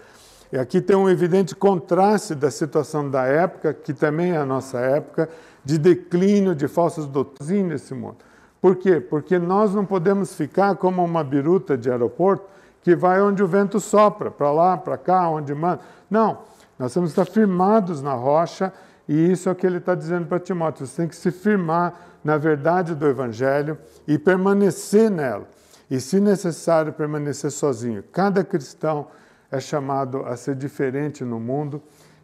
E 0.52 0.58
aqui 0.60 0.80
tem 0.80 0.96
um 0.96 1.10
evidente 1.10 1.56
contraste 1.56 2.36
da 2.36 2.52
situação 2.52 3.10
da 3.10 3.24
época, 3.24 3.74
que 3.74 3.94
também 3.94 4.34
é 4.34 4.38
a 4.38 4.46
nossa 4.46 4.78
época, 4.78 5.28
de 5.64 5.78
declínio 5.78 6.56
de 6.56 6.68
falsas 6.68 7.06
doutrinas 7.06 7.82
nesse 7.82 7.94
mundo. 7.94 8.18
Por 8.62 8.76
quê? 8.76 9.00
Porque 9.00 9.38
nós 9.38 9.74
não 9.74 9.86
podemos 9.86 10.34
ficar 10.34 10.76
como 10.76 11.04
uma 11.04 11.24
biruta 11.24 11.78
de 11.78 11.90
aeroporto 11.90 12.46
que 12.82 12.96
vai 12.96 13.22
onde 13.22 13.42
o 13.42 13.48
vento 13.48 13.80
sopra, 13.80 14.30
para 14.30 14.52
lá, 14.52 14.78
para 14.78 14.98
cá, 14.98 15.30
onde 15.30 15.54
manda. 15.54 15.82
Não, 16.10 16.40
nós 16.78 16.94
temos 16.94 17.14
que 17.14 17.20
estar 17.20 17.32
firmados 17.32 18.02
na 18.02 18.14
rocha 18.14 18.74
e 19.08 19.32
isso 19.32 19.50
é 19.50 19.52
o 19.52 19.56
que 19.56 19.66
ele 19.66 19.78
está 19.78 19.96
dizendo 19.96 20.28
para 20.28 20.40
Timóteo. 20.40 20.86
Você 20.86 21.02
tem 21.02 21.08
que 21.08 21.16
se 21.16 21.32
firmar 21.32 21.94
na 22.24 22.38
verdade 22.38 22.96
do 22.96 23.08
Evangelho 23.08 23.78
e 24.08 24.18
permanecer 24.18 25.10
nela. 25.10 25.48
E, 25.90 26.00
se 26.00 26.20
necessário, 26.20 26.94
permanecer 26.94 27.52
sozinho. 27.52 28.04
Cada 28.12 28.44
cristão 28.44 29.08
é 29.52 29.60
chamado 29.60 30.26
a 30.26 30.36
ser 30.36 30.56
diferente 30.56 31.24
no 31.24 31.40
mundo 31.40 31.82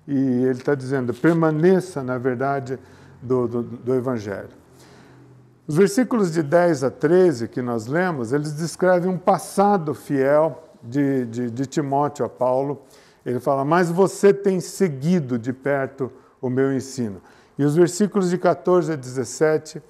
e 0.07 0.17
ele 0.17 0.59
está 0.59 0.73
dizendo: 0.73 1.13
permaneça 1.13 2.01
na 2.01 2.17
verdade 2.17 2.79
do, 3.21 3.47
do, 3.47 3.63
do 3.63 3.95
Evangelho. 3.95 4.49
Os 5.67 5.75
versículos 5.75 6.31
de 6.31 6.41
10 6.41 6.83
a 6.83 6.89
13 6.89 7.47
que 7.47 7.61
nós 7.61 7.85
lemos, 7.85 8.33
eles 8.33 8.53
descrevem 8.53 9.09
um 9.09 9.17
passado 9.17 9.93
fiel 9.93 10.63
de, 10.81 11.25
de, 11.25 11.51
de 11.51 11.65
Timóteo 11.65 12.25
a 12.25 12.29
Paulo. 12.29 12.81
Ele 13.25 13.39
fala: 13.39 13.63
Mas 13.63 13.91
você 13.91 14.33
tem 14.33 14.59
seguido 14.59 15.37
de 15.37 15.53
perto 15.53 16.11
o 16.41 16.49
meu 16.49 16.73
ensino. 16.73 17.21
E 17.57 17.63
os 17.63 17.75
versículos 17.75 18.29
de 18.29 18.37
14 18.37 18.93
a 18.93 18.95
17, 18.95 19.81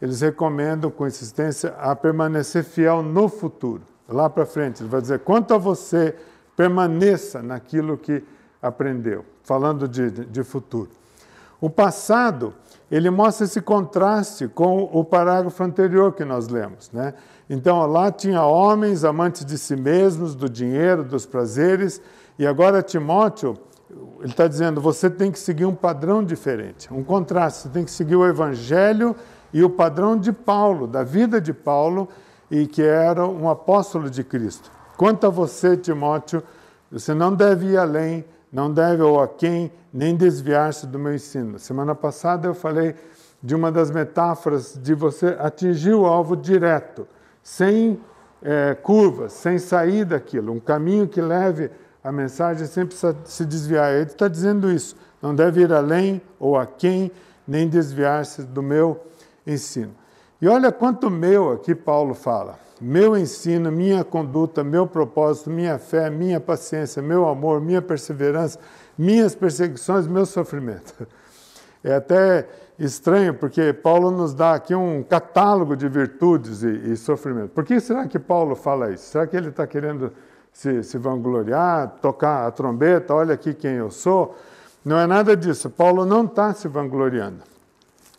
eles 0.00 0.20
recomendam 0.20 0.90
com 0.90 1.06
insistência 1.06 1.74
a 1.78 1.94
permanecer 1.94 2.64
fiel 2.64 3.02
no 3.02 3.28
futuro. 3.28 3.82
Lá 4.08 4.30
para 4.30 4.46
frente, 4.46 4.82
ele 4.82 4.88
vai 4.88 5.00
dizer: 5.00 5.18
quanto 5.20 5.52
a 5.52 5.58
você, 5.58 6.14
permaneça 6.56 7.42
naquilo 7.42 7.98
que 7.98 8.24
aprendeu, 8.62 9.24
falando 9.42 9.86
de, 9.86 10.10
de 10.10 10.42
futuro. 10.42 10.88
O 11.60 11.68
passado, 11.68 12.54
ele 12.90 13.10
mostra 13.10 13.44
esse 13.44 13.60
contraste 13.60 14.46
com 14.48 14.88
o 14.92 15.04
parágrafo 15.04 15.62
anterior 15.62 16.12
que 16.12 16.24
nós 16.24 16.48
lemos. 16.48 16.90
Né? 16.92 17.14
Então, 17.50 17.84
lá 17.86 18.12
tinha 18.12 18.42
homens 18.44 19.04
amantes 19.04 19.44
de 19.44 19.58
si 19.58 19.76
mesmos, 19.76 20.34
do 20.34 20.48
dinheiro, 20.48 21.02
dos 21.02 21.26
prazeres, 21.26 22.00
e 22.38 22.46
agora 22.46 22.82
Timóteo 22.82 23.56
ele 24.20 24.30
está 24.30 24.46
dizendo, 24.48 24.80
você 24.80 25.08
tem 25.08 25.30
que 25.30 25.38
seguir 25.38 25.64
um 25.64 25.74
padrão 25.74 26.22
diferente, 26.22 26.92
um 26.92 27.04
contraste, 27.04 27.62
você 27.62 27.68
tem 27.68 27.84
que 27.84 27.90
seguir 27.90 28.16
o 28.16 28.26
Evangelho 28.26 29.14
e 29.52 29.62
o 29.62 29.70
padrão 29.70 30.18
de 30.18 30.32
Paulo, 30.32 30.86
da 30.86 31.02
vida 31.02 31.40
de 31.40 31.52
Paulo, 31.52 32.08
e 32.50 32.66
que 32.66 32.82
era 32.82 33.26
um 33.26 33.48
apóstolo 33.48 34.10
de 34.10 34.22
Cristo. 34.22 34.70
Quanto 34.96 35.26
a 35.26 35.30
você, 35.30 35.76
Timóteo, 35.76 36.42
você 36.90 37.14
não 37.14 37.34
deve 37.34 37.66
ir 37.66 37.76
além, 37.76 38.24
não 38.56 38.72
deve 38.72 39.02
ou 39.02 39.20
a 39.20 39.28
quem, 39.28 39.70
nem 39.92 40.16
desviar-se 40.16 40.86
do 40.86 40.98
meu 40.98 41.14
ensino. 41.14 41.58
Semana 41.58 41.94
passada 41.94 42.48
eu 42.48 42.54
falei 42.54 42.94
de 43.42 43.54
uma 43.54 43.70
das 43.70 43.90
metáforas 43.90 44.80
de 44.82 44.94
você 44.94 45.36
atingir 45.38 45.92
o 45.92 46.06
alvo 46.06 46.34
direto, 46.34 47.06
sem 47.42 48.00
é, 48.42 48.74
curvas, 48.74 49.34
sem 49.34 49.58
sair 49.58 50.06
daquilo, 50.06 50.54
um 50.54 50.58
caminho 50.58 51.06
que 51.06 51.20
leve 51.20 51.70
a 52.02 52.10
mensagem 52.10 52.66
sempre 52.66 52.96
precisa 52.96 53.14
se 53.24 53.44
desviar. 53.44 53.92
Ele 53.92 54.04
está 54.04 54.26
dizendo 54.26 54.72
isso. 54.72 54.96
Não 55.20 55.34
deve 55.34 55.60
ir 55.60 55.72
além 55.72 56.22
ou 56.40 56.56
a 56.56 56.64
quem, 56.64 57.12
nem 57.46 57.68
desviar-se 57.68 58.42
do 58.42 58.62
meu 58.62 59.04
ensino. 59.46 59.92
E 60.40 60.48
olha 60.48 60.70
quanto 60.70 61.10
meu 61.10 61.52
aqui 61.52 61.74
Paulo 61.74 62.14
fala. 62.14 62.58
Meu 62.80 63.16
ensino, 63.16 63.72
minha 63.72 64.04
conduta, 64.04 64.62
meu 64.62 64.86
propósito, 64.86 65.48
minha 65.48 65.78
fé, 65.78 66.10
minha 66.10 66.38
paciência, 66.38 67.00
meu 67.00 67.26
amor, 67.26 67.60
minha 67.60 67.80
perseverança, 67.80 68.58
minhas 68.98 69.34
perseguições, 69.34 70.06
meu 70.06 70.26
sofrimento. 70.26 71.06
É 71.82 71.94
até 71.94 72.48
estranho, 72.78 73.32
porque 73.32 73.72
Paulo 73.72 74.10
nos 74.10 74.34
dá 74.34 74.54
aqui 74.54 74.74
um 74.74 75.02
catálogo 75.02 75.76
de 75.76 75.88
virtudes 75.88 76.62
e, 76.62 76.92
e 76.92 76.96
sofrimento. 76.96 77.50
Por 77.50 77.64
que 77.64 77.80
será 77.80 78.06
que 78.06 78.18
Paulo 78.18 78.54
fala 78.54 78.90
isso? 78.90 79.04
Será 79.04 79.26
que 79.26 79.36
ele 79.36 79.48
está 79.48 79.66
querendo 79.66 80.12
se, 80.56 80.82
se 80.82 80.96
vangloriar, 80.96 81.96
tocar 82.00 82.46
a 82.46 82.50
trombeta, 82.50 83.14
olha 83.14 83.34
aqui 83.34 83.52
quem 83.52 83.72
eu 83.72 83.90
sou. 83.90 84.34
Não 84.82 84.98
é 84.98 85.06
nada 85.06 85.36
disso. 85.36 85.68
Paulo 85.68 86.06
não 86.06 86.24
está 86.24 86.54
se 86.54 86.66
vangloriando. 86.66 87.42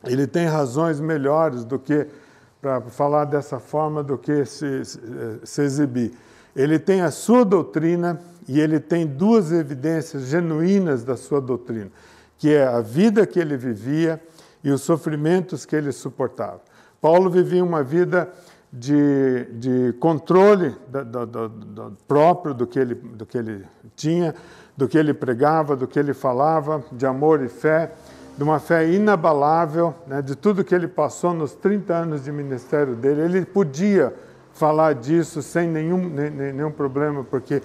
Ele 0.03 0.27
tem 0.27 0.47
razões 0.47 0.99
melhores 0.99 1.63
do 1.63 1.79
que 1.79 2.07
para 2.62 2.81
falar 2.81 3.25
dessa 3.25 3.60
forma 3.60 4.03
do 4.03 4.17
que 4.17 4.45
se, 4.45 4.81
se, 5.43 5.62
exibir. 5.62 6.13
Ele 6.55 6.79
tem 6.79 7.01
a 7.01 7.12
sua 7.12 7.45
doutrina 7.45 8.19
e 8.47 8.60
ele 8.60 8.79
tem 8.79 9.05
duas 9.05 9.51
evidências 9.51 10.27
genuínas 10.27 11.03
da 11.03 11.15
sua 11.15 11.39
doutrina, 11.39 11.91
que 12.38 12.53
é 12.53 12.65
a 12.65 12.81
vida 12.81 13.25
que 13.27 13.39
ele 13.39 13.55
vivia 13.55 14.21
e 14.63 14.71
os 14.71 14.81
sofrimentos 14.81 15.65
que 15.65 15.75
ele 15.75 15.91
suportava. 15.91 16.62
Paulo 16.99 17.29
vivia 17.29 17.63
uma 17.63 17.83
vida 17.83 18.29
de, 18.71 19.45
de 19.53 19.93
controle 19.99 20.75
próprio 22.07 22.53
do 22.53 22.65
que, 22.65 22.79
ele, 22.79 22.95
do 22.95 23.25
que 23.25 23.38
ele 23.38 23.65
tinha, 23.95 24.33
do 24.75 24.88
que 24.88 24.97
ele 24.97 25.13
pregava, 25.13 25.75
do 25.75 25.88
que 25.88 25.97
ele 25.97 26.13
falava, 26.13 26.83
de 26.91 27.05
amor 27.05 27.41
e 27.41 27.47
fé, 27.47 27.93
de 28.38 28.43
uma 28.43 28.60
fé 28.60 28.88
inabalável, 28.88 29.95
né, 30.06 30.21
de 30.21 30.36
tudo 30.36 30.63
que 30.63 30.76
ele 30.76 30.88
passou 30.88 31.34
nos 31.34 31.54
30 31.54 31.93
anos 31.93 32.23
de 32.23 32.32
ministério 32.32 32.95
dele. 32.95 33.21
Ele 33.21 33.43
podia 33.43 34.13
falar 34.54 34.93
disso 34.93 35.41
sem 35.41 35.67
nenhum, 35.67 36.08
nenhum 36.08 36.71
problema, 36.71 37.23
porque 37.23 37.63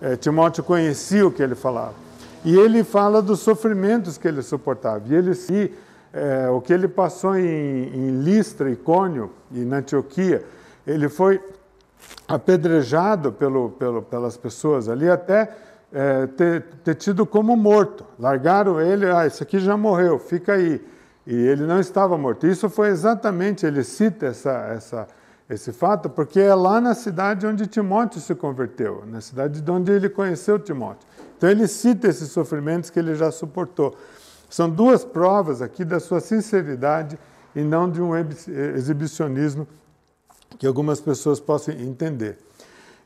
é, 0.00 0.16
Timóteo 0.16 0.64
conhecia 0.64 1.26
o 1.26 1.30
que 1.30 1.42
ele 1.42 1.54
falava. 1.54 1.94
E 2.42 2.56
ele 2.56 2.82
fala 2.82 3.20
dos 3.20 3.40
sofrimentos 3.40 4.16
que 4.16 4.26
ele 4.26 4.42
suportava. 4.42 5.02
E 5.06 5.14
ele 5.14 5.34
se 5.34 5.72
é, 6.12 6.48
o 6.48 6.60
que 6.60 6.72
ele 6.72 6.86
passou 6.86 7.36
em, 7.36 7.42
em 7.44 8.22
Listra, 8.22 8.70
Icônio 8.70 9.30
e 9.50 9.58
na 9.60 9.78
Antioquia, 9.78 10.44
ele 10.86 11.08
foi 11.08 11.40
apedrejado 12.28 13.32
pelo, 13.32 13.70
pelo, 13.70 14.00
pelas 14.02 14.36
pessoas 14.36 14.88
ali 14.88 15.10
até 15.10 15.50
é, 15.94 16.26
ter, 16.26 16.62
ter, 16.82 16.94
tido 16.96 17.24
como 17.24 17.56
morto. 17.56 18.04
Largaram 18.18 18.80
ele, 18.80 19.06
ah, 19.06 19.26
esse 19.26 19.42
aqui 19.42 19.60
já 19.60 19.76
morreu, 19.76 20.18
fica 20.18 20.54
aí. 20.54 20.84
E 21.24 21.34
ele 21.34 21.64
não 21.64 21.78
estava 21.78 22.18
morto. 22.18 22.46
Isso 22.46 22.68
foi 22.68 22.88
exatamente, 22.88 23.64
ele 23.64 23.84
cita 23.84 24.26
essa, 24.26 24.52
essa, 24.74 25.06
esse 25.48 25.72
fato, 25.72 26.10
porque 26.10 26.40
é 26.40 26.54
lá 26.54 26.80
na 26.80 26.94
cidade 26.94 27.46
onde 27.46 27.66
Timóteo 27.68 28.20
se 28.20 28.34
converteu, 28.34 29.04
na 29.06 29.20
cidade 29.20 29.60
de 29.60 29.70
onde 29.70 29.92
ele 29.92 30.08
conheceu 30.08 30.58
Timóteo. 30.58 31.06
Então 31.36 31.48
ele 31.48 31.68
cita 31.68 32.08
esses 32.08 32.30
sofrimentos 32.30 32.90
que 32.90 32.98
ele 32.98 33.14
já 33.14 33.30
suportou. 33.30 33.96
São 34.50 34.68
duas 34.68 35.04
provas 35.04 35.62
aqui 35.62 35.84
da 35.84 36.00
sua 36.00 36.20
sinceridade 36.20 37.18
e 37.54 37.62
não 37.62 37.88
de 37.88 38.02
um 38.02 38.12
exibicionismo 38.16 39.66
que 40.58 40.66
algumas 40.66 41.00
pessoas 41.00 41.40
possam 41.40 41.74
entender. 41.74 42.38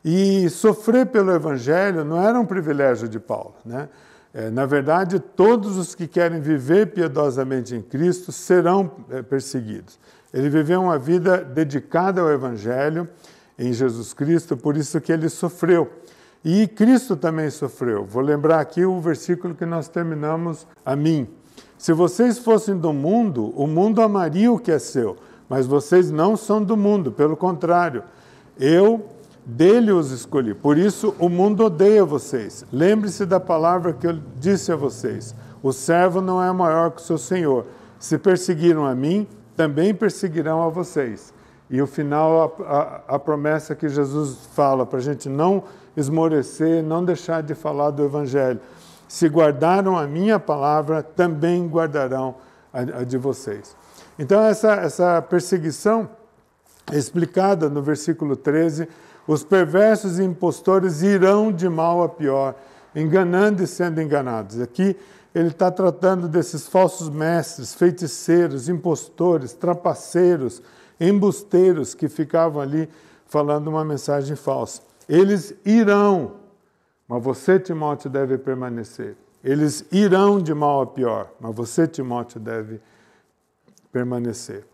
E 0.04 0.48
sofrer 0.50 1.06
pelo 1.06 1.32
Evangelho 1.32 2.04
não 2.04 2.22
era 2.22 2.38
um 2.38 2.46
privilégio 2.46 3.08
de 3.08 3.18
Paulo. 3.18 3.54
Né? 3.64 3.88
É, 4.32 4.50
na 4.50 4.66
verdade, 4.66 5.18
todos 5.18 5.76
os 5.76 5.94
que 5.94 6.06
querem 6.06 6.40
viver 6.40 6.92
piedosamente 6.92 7.74
em 7.74 7.82
Cristo 7.82 8.30
serão 8.30 8.90
é, 9.10 9.22
perseguidos. 9.22 9.98
Ele 10.32 10.48
viveu 10.48 10.82
uma 10.82 10.98
vida 10.98 11.38
dedicada 11.38 12.20
ao 12.20 12.30
Evangelho 12.30 13.08
em 13.58 13.72
Jesus 13.72 14.12
Cristo, 14.12 14.56
por 14.56 14.76
isso 14.76 15.00
que 15.00 15.12
ele 15.12 15.28
sofreu. 15.28 15.90
E 16.44 16.68
Cristo 16.68 17.16
também 17.16 17.50
sofreu. 17.50 18.04
Vou 18.04 18.22
lembrar 18.22 18.60
aqui 18.60 18.84
o 18.84 19.00
versículo 19.00 19.54
que 19.54 19.66
nós 19.66 19.88
terminamos 19.88 20.66
a 20.84 20.94
mim. 20.94 21.26
Se 21.76 21.92
vocês 21.92 22.38
fossem 22.38 22.76
do 22.76 22.92
mundo, 22.92 23.52
o 23.56 23.66
mundo 23.66 24.00
amaria 24.02 24.52
o 24.52 24.58
que 24.58 24.70
é 24.70 24.78
seu, 24.78 25.16
mas 25.48 25.66
vocês 25.66 26.10
não 26.10 26.36
são 26.36 26.62
do 26.62 26.76
mundo, 26.76 27.10
pelo 27.10 27.36
contrário, 27.36 28.04
eu 28.58 29.04
dele 29.48 29.90
os 29.90 30.10
escolhi. 30.10 30.52
Por 30.52 30.76
isso 30.76 31.14
o 31.18 31.28
mundo 31.28 31.64
odeia 31.64 32.04
vocês. 32.04 32.66
Lembre-se 32.70 33.24
da 33.24 33.40
palavra 33.40 33.94
que 33.94 34.06
eu 34.06 34.18
disse 34.36 34.70
a 34.70 34.76
vocês: 34.76 35.34
o 35.62 35.72
servo 35.72 36.20
não 36.20 36.42
é 36.42 36.52
maior 36.52 36.90
que 36.90 37.00
o 37.00 37.04
seu 37.04 37.16
senhor. 37.16 37.64
Se 37.98 38.18
perseguiram 38.18 38.84
a 38.84 38.94
mim, 38.94 39.26
também 39.56 39.94
perseguirão 39.94 40.62
a 40.62 40.68
vocês. 40.68 41.32
E 41.70 41.80
o 41.82 41.86
final, 41.86 42.56
a, 42.60 42.72
a, 42.72 43.14
a 43.16 43.18
promessa 43.18 43.74
que 43.74 43.88
Jesus 43.88 44.46
fala 44.54 44.86
para 44.86 44.98
a 44.98 45.02
gente 45.02 45.28
não 45.28 45.64
esmorecer, 45.96 46.82
não 46.82 47.04
deixar 47.04 47.42
de 47.42 47.54
falar 47.54 47.90
do 47.90 48.04
Evangelho. 48.04 48.60
Se 49.08 49.28
guardaram 49.28 49.98
a 49.98 50.06
minha 50.06 50.38
palavra, 50.38 51.02
também 51.02 51.66
guardarão 51.66 52.36
a, 52.72 53.00
a 53.00 53.04
de 53.04 53.18
vocês. 53.18 53.74
Então, 54.18 54.42
essa, 54.42 54.74
essa 54.74 55.22
perseguição 55.22 56.08
é 56.92 56.96
explicada 56.96 57.68
no 57.68 57.82
versículo 57.82 58.36
13, 58.36 58.88
Os 59.28 59.44
perversos 59.44 60.18
e 60.18 60.24
impostores 60.24 61.02
irão 61.02 61.52
de 61.52 61.68
mal 61.68 62.02
a 62.02 62.08
pior, 62.08 62.54
enganando 62.96 63.62
e 63.62 63.66
sendo 63.66 64.00
enganados. 64.00 64.58
Aqui 64.58 64.96
ele 65.34 65.48
está 65.48 65.70
tratando 65.70 66.26
desses 66.26 66.66
falsos 66.66 67.10
mestres, 67.10 67.74
feiticeiros, 67.74 68.70
impostores, 68.70 69.52
trapaceiros, 69.52 70.62
embusteiros 70.98 71.94
que 71.94 72.08
ficavam 72.08 72.62
ali 72.62 72.88
falando 73.26 73.68
uma 73.68 73.84
mensagem 73.84 74.34
falsa. 74.34 74.80
Eles 75.06 75.54
irão, 75.62 76.36
mas 77.06 77.22
você, 77.22 77.60
Timóteo, 77.60 78.08
deve 78.08 78.38
permanecer. 78.38 79.14
Eles 79.44 79.84
irão 79.92 80.40
de 80.40 80.54
mal 80.54 80.80
a 80.80 80.86
pior, 80.86 81.30
mas 81.38 81.54
você, 81.54 81.86
Timóteo, 81.86 82.40
deve 82.40 82.80
permanecer. 83.92 84.64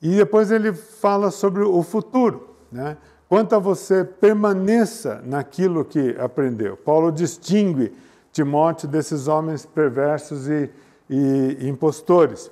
E 0.00 0.14
depois 0.14 0.52
ele 0.52 0.72
fala 0.72 1.32
sobre 1.32 1.64
o 1.64 1.82
futuro, 1.82 2.50
né? 2.70 2.96
Quanto 3.28 3.54
a 3.56 3.58
você, 3.58 4.04
permaneça 4.04 5.20
naquilo 5.24 5.84
que 5.84 6.16
aprendeu. 6.18 6.76
Paulo 6.76 7.10
distingue 7.10 7.92
Timóteo 8.32 8.86
desses 8.86 9.28
homens 9.28 9.64
perversos 9.64 10.46
e, 10.46 10.70
e, 11.08 11.68
impostores. 11.68 12.50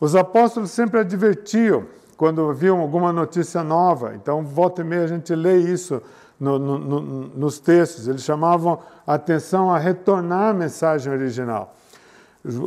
Os 0.00 0.16
apóstolos 0.16 0.72
sempre 0.72 0.98
advertiam 0.98 1.86
quando 2.16 2.52
viam 2.52 2.80
alguma 2.80 3.12
notícia 3.12 3.62
nova, 3.62 4.14
então 4.14 4.44
volta 4.44 4.80
e 4.80 4.84
meia 4.84 5.04
a 5.04 5.06
gente 5.06 5.32
lê 5.34 5.58
isso 5.58 6.02
no, 6.40 6.58
no, 6.58 6.78
no, 6.78 7.00
nos 7.00 7.60
textos, 7.60 8.08
eles 8.08 8.22
chamavam 8.22 8.80
a 9.06 9.14
atenção 9.14 9.72
a 9.72 9.78
retornar 9.78 10.50
à 10.50 10.52
mensagem 10.52 11.12
original. 11.12 11.74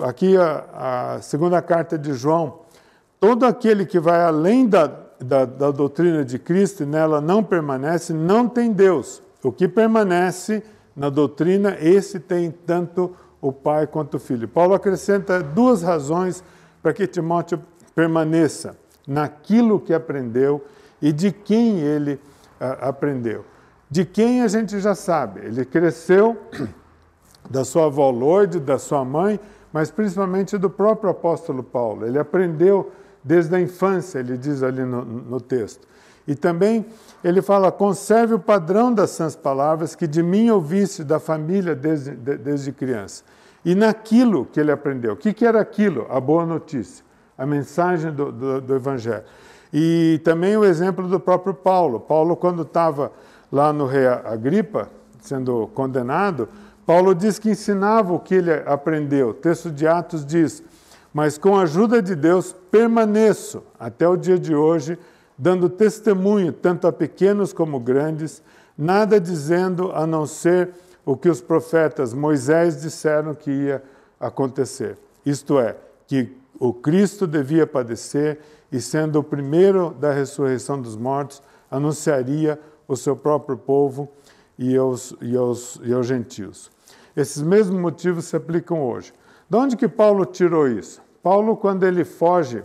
Aqui 0.03 0.37
a, 0.37 1.15
a 1.17 1.21
segunda 1.21 1.61
carta 1.61 1.97
de 1.97 2.13
João, 2.13 2.59
todo 3.19 3.45
aquele 3.45 3.85
que 3.85 3.99
vai 3.99 4.23
além 4.23 4.65
da, 4.65 4.87
da, 5.19 5.45
da 5.45 5.71
doutrina 5.71 6.23
de 6.23 6.37
Cristo 6.37 6.83
e 6.83 6.85
nela 6.85 7.21
não 7.21 7.43
permanece, 7.43 8.13
não 8.13 8.47
tem 8.47 8.71
Deus. 8.71 9.21
O 9.43 9.51
que 9.51 9.67
permanece 9.67 10.63
na 10.95 11.09
doutrina, 11.09 11.77
esse 11.79 12.19
tem 12.19 12.51
tanto 12.51 13.15
o 13.41 13.51
Pai 13.51 13.85
quanto 13.85 14.15
o 14.15 14.19
Filho. 14.19 14.47
Paulo 14.47 14.73
acrescenta 14.73 15.41
duas 15.41 15.83
razões 15.83 16.43
para 16.81 16.93
que 16.93 17.05
Timóteo 17.05 17.61
permaneça 17.93 18.77
naquilo 19.07 19.79
que 19.79 19.93
aprendeu 19.93 20.63
e 21.01 21.11
de 21.11 21.31
quem 21.31 21.79
ele 21.79 22.19
a, 22.59 22.89
aprendeu. 22.89 23.45
De 23.89 24.03
quem 24.03 24.41
a 24.41 24.47
gente 24.47 24.79
já 24.79 24.95
sabe, 24.95 25.41
ele 25.41 25.63
cresceu 25.63 26.37
da 27.49 27.63
sua 27.63 27.85
avó 27.85 28.09
Loide, 28.09 28.59
da 28.59 28.79
sua 28.79 29.05
mãe, 29.05 29.39
mas 29.71 29.91
principalmente 29.91 30.57
do 30.57 30.69
próprio 30.69 31.09
apóstolo 31.11 31.61
Paulo. 31.61 32.05
Ele 32.05 32.17
aprendeu 32.17 32.91
desde 33.25 33.55
a 33.55 33.59
infância, 33.59 34.19
ele 34.19 34.37
diz 34.37 34.61
ali 34.61 34.83
no, 34.83 35.03
no 35.03 35.41
texto. 35.41 35.87
E 36.27 36.35
também 36.35 36.85
ele 37.23 37.41
fala: 37.41 37.71
conserve 37.71 38.35
o 38.35 38.39
padrão 38.39 38.93
das 38.93 39.09
sãs 39.09 39.35
palavras 39.35 39.95
que 39.95 40.05
de 40.05 40.21
mim 40.21 40.49
ouvisse 40.51 41.03
da 41.03 41.19
família 41.19 41.75
desde, 41.75 42.11
de, 42.11 42.37
desde 42.37 42.71
criança. 42.71 43.23
E 43.65 43.73
naquilo 43.73 44.45
que 44.45 44.59
ele 44.59 44.71
aprendeu. 44.71 45.13
O 45.13 45.17
que, 45.17 45.33
que 45.33 45.43
era 45.43 45.59
aquilo? 45.59 46.05
A 46.11 46.19
boa 46.19 46.45
notícia, 46.45 47.03
a 47.35 47.47
mensagem 47.47 48.11
do, 48.11 48.31
do, 48.31 48.61
do 48.61 48.75
Evangelho. 48.75 49.23
E 49.73 50.21
também 50.23 50.55
o 50.55 50.63
exemplo 50.63 51.07
do 51.07 51.19
próprio 51.19 51.53
Paulo. 51.53 51.99
Paulo, 51.99 52.35
quando 52.35 52.61
estava 52.61 53.11
lá 53.51 53.73
no 53.73 53.87
rei 53.87 54.05
Agripa, 54.05 54.89
sendo 55.19 55.67
condenado, 55.73 56.47
Paulo 56.85 57.15
diz 57.15 57.39
que 57.39 57.49
ensinava 57.49 58.13
o 58.13 58.19
que 58.19 58.35
ele 58.35 58.51
aprendeu. 58.67 59.29
O 59.29 59.33
texto 59.33 59.71
de 59.71 59.87
Atos 59.87 60.23
diz: 60.23 60.63
mas 61.15 61.37
com 61.37 61.57
a 61.57 61.61
ajuda 61.61 62.01
de 62.01 62.13
Deus 62.13 62.53
permaneço 62.69 63.63
até 63.79 64.05
o 64.05 64.17
dia 64.17 64.37
de 64.37 64.53
hoje, 64.53 64.99
dando 65.37 65.69
testemunho 65.69 66.51
tanto 66.51 66.87
a 66.87 66.91
pequenos 66.91 67.53
como 67.53 67.79
grandes, 67.79 68.43
nada 68.77 69.17
dizendo 69.17 69.93
a 69.93 70.05
não 70.05 70.25
ser 70.25 70.71
o 71.05 71.15
que 71.15 71.29
os 71.29 71.39
profetas 71.39 72.13
Moisés 72.13 72.81
disseram 72.81 73.33
que 73.33 73.49
ia 73.49 73.81
acontecer. 74.19 74.97
Isto 75.25 75.57
é, 75.57 75.77
que 76.05 76.35
o 76.59 76.73
Cristo 76.73 77.25
devia 77.25 77.65
padecer 77.65 78.39
e, 78.69 78.81
sendo 78.81 79.19
o 79.19 79.23
primeiro 79.23 79.91
da 79.91 80.11
ressurreição 80.11 80.81
dos 80.81 80.97
mortos, 80.97 81.41
anunciaria 81.71 82.59
o 82.89 82.97
seu 82.97 83.15
próprio 83.15 83.55
povo 83.55 84.11
e 84.59 84.75
aos, 84.75 85.15
e 85.21 85.33
aos, 85.37 85.79
e 85.81 85.93
aos 85.93 86.07
gentios. 86.07 86.69
Esses 87.15 87.41
mesmos 87.41 87.79
motivos 87.79 88.25
se 88.25 88.35
aplicam 88.35 88.83
hoje. 88.83 89.13
De 89.49 89.55
onde 89.55 89.77
que 89.77 89.87
Paulo 89.87 90.25
tirou 90.25 90.67
isso? 90.67 91.04
Paulo, 91.25 91.57
quando 91.57 91.87
ele 91.87 92.05
foge 92.05 92.63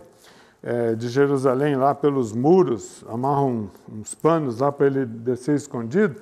é, 0.61 0.93
de 0.93 1.09
Jerusalém 1.09 1.75
lá 1.75 1.95
pelos 1.95 2.31
muros, 2.31 3.03
amarra 3.09 3.41
um, 3.41 3.67
uns 3.91 4.13
panos 4.13 4.59
lá 4.59 4.71
para 4.71 4.85
ele 4.85 5.03
descer 5.03 5.55
escondido, 5.55 6.17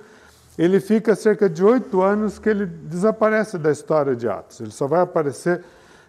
ele 0.58 0.80
fica 0.80 1.17
cerca 1.17 1.49
de 1.49 1.62
oito 1.62 2.02
anos 2.02 2.39
que 2.39 2.47
ele 2.47 2.65
desaparece 2.65 3.58
da 3.58 3.69
história 3.69 4.15
de 4.15 4.30
Atos. 4.30 4.62
Ele 4.62 4.71
só 4.71 4.88
vai 4.88 5.02
aparecer 5.02 5.62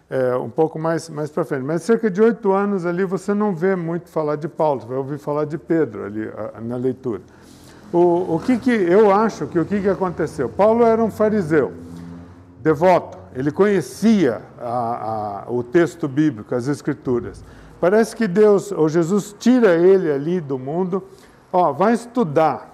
é, 0.09 0.33
um 0.37 0.49
pouco 0.49 0.79
mais, 0.79 1.09
mais 1.09 1.29
para 1.29 1.43
frente. 1.43 1.65
Mas 1.65 1.81
cerca 1.81 2.09
de 2.09 2.21
oito 2.21 2.53
anos 2.53 2.85
ali 2.85 3.03
você 3.03 3.33
não 3.33 3.53
vê 3.53 3.75
muito 3.75 4.07
falar 4.07 4.37
de 4.37 4.47
Paulo, 4.47 4.79
você 4.79 4.87
vai 4.87 4.97
ouvir 4.99 5.17
falar 5.17 5.43
de 5.43 5.57
Pedro 5.57 6.05
ali 6.05 6.31
a, 6.55 6.61
na 6.61 6.77
leitura. 6.77 7.23
O, 7.91 8.35
o 8.35 8.39
que, 8.39 8.57
que 8.57 8.71
eu 8.71 9.13
acho 9.13 9.47
que 9.47 9.59
o 9.59 9.65
que, 9.65 9.81
que 9.81 9.89
aconteceu? 9.89 10.47
Paulo 10.47 10.85
era 10.85 11.03
um 11.03 11.11
fariseu, 11.11 11.73
devoto, 12.61 13.20
ele 13.33 13.51
conhecia 13.51 14.41
a, 14.59 15.45
a, 15.47 15.51
o 15.51 15.63
texto 15.63 16.07
bíblico, 16.07 16.53
as 16.53 16.67
escrituras. 16.67 17.43
Parece 17.79 18.15
que 18.15 18.27
Deus, 18.27 18.71
ou 18.71 18.87
Jesus, 18.87 19.35
tira 19.39 19.75
ele 19.75 20.11
ali 20.11 20.39
do 20.39 20.59
mundo, 20.59 21.03
ó, 21.51 21.71
vai 21.71 21.93
estudar. 21.93 22.69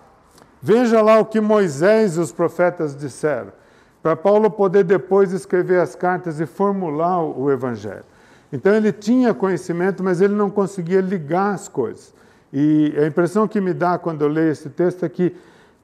Veja 0.61 1.01
lá 1.01 1.19
o 1.19 1.25
que 1.25 1.39
Moisés 1.39 2.17
e 2.17 2.19
os 2.19 2.31
profetas 2.31 2.95
disseram, 2.95 3.53
para 4.01 4.15
Paulo 4.15 4.49
poder 4.49 4.83
depois 4.83 5.31
escrever 5.31 5.79
as 5.79 5.95
cartas 5.95 6.39
e 6.39 6.45
formular 6.45 7.21
o, 7.21 7.51
evangelho. 7.51 8.03
Então 8.51 8.73
ele 8.73 8.91
tinha 8.91 9.33
conhecimento, 9.33 10.03
mas 10.03 10.21
ele 10.21 10.33
não 10.33 10.49
conseguia 10.49 11.01
ligar 11.01 11.53
as 11.53 11.67
coisas. 11.67 12.13
E 12.51 12.93
a 12.97 13.05
impressão 13.05 13.47
que 13.47 13.61
me 13.61 13.73
dá 13.73 13.97
quando 13.97 14.23
eu 14.23 14.27
leio 14.27 14.51
esse 14.51 14.69
texto 14.69 15.05
é 15.05 15.09
que 15.09 15.35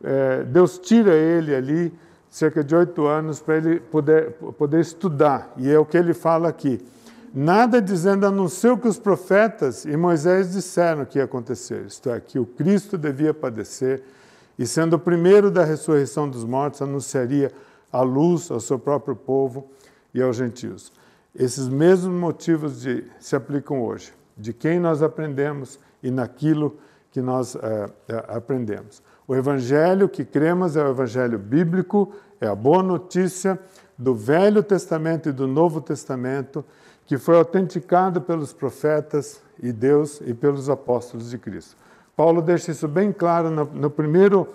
é, 0.04 0.44
Deus 0.44 0.80
tira 0.80 1.14
ele 1.14 1.54
ali 1.54 1.94
cerca 2.34 2.64
de 2.64 2.76
oito 2.76 3.06
anos 3.06 3.40
para 3.40 3.58
ele 3.58 3.80
poder, 3.80 4.32
poder 4.58 4.80
estudar. 4.80 5.54
E 5.56 5.70
é 5.70 5.78
o 5.78 5.86
que 5.86 5.96
ele 5.96 6.16
fala 6.16 6.50
aqui. 6.50 6.84
Nada 7.32 7.80
dizendo 7.80 8.26
a 8.26 8.32
não 8.32 8.50
ser 8.50 8.72
o 8.72 8.78
que 8.78 8.88
os 8.88 8.98
profetas 8.98 9.86
e 9.86 9.96
Moisés 9.96 10.52
disseram 10.52 11.06
que 11.06 11.20
ia 11.20 11.26
acontecer, 11.26 11.86
isto 11.86 12.10
é, 12.10 12.20
que 12.20 12.40
o 12.40 12.46
Cristo 12.48 12.98
devia 12.98 13.36
padecer 13.36 14.02
e, 14.58 14.66
sendo 14.66 14.96
o 14.96 15.00
primeiro 15.00 15.52
da 15.52 15.64
ressurreição 15.64 16.28
dos 16.28 16.44
mortos, 16.44 16.82
anunciaria 16.82 17.52
a 17.92 18.02
luz 18.02 18.50
ao 18.50 18.60
seu 18.60 18.80
próprio 18.80 19.16
povo 19.16 19.70
e 20.12 20.20
aos 20.20 20.36
gentios. 20.36 20.92
Esses 21.36 21.68
mesmos 21.68 22.20
motivos 22.20 22.82
de, 22.82 23.04
se 23.20 23.36
aplicam 23.36 23.84
hoje, 23.84 24.12
de 24.36 24.54
quem 24.54 24.80
nós 24.80 25.04
aprendemos 25.04 25.80
e 26.02 26.10
naquilo 26.10 26.80
que 27.12 27.22
nós 27.22 27.56
é, 27.56 27.92
aprendemos. 28.28 29.04
O 29.28 29.36
evangelho 29.36 30.10
que 30.10 30.26
cremos 30.26 30.76
é 30.76 30.84
o 30.84 30.90
evangelho 30.90 31.40
bíblico, 31.40 32.14
é 32.42 32.48
a 32.48 32.56
boa 32.56 32.84
notícia 32.84 33.58
do 33.98 34.14
Velho 34.14 34.62
Testamento 34.62 35.30
e 35.30 35.32
do 35.32 35.48
Novo 35.48 35.80
Testamento, 35.80 36.64
que 37.06 37.18
foi 37.18 37.38
autenticado 37.38 38.22
pelos 38.22 38.52
profetas 38.52 39.42
e 39.62 39.72
Deus 39.72 40.22
e 40.26 40.34
pelos 40.34 40.70
apóstolos 40.70 41.30
de 41.30 41.38
Cristo. 41.38 41.78
Paulo 42.16 42.42
deixa 42.42 42.72
isso 42.72 42.88
bem 42.88 43.12
claro 43.12 43.50
no, 43.50 43.66
no 43.66 43.90
primeiro 43.90 44.50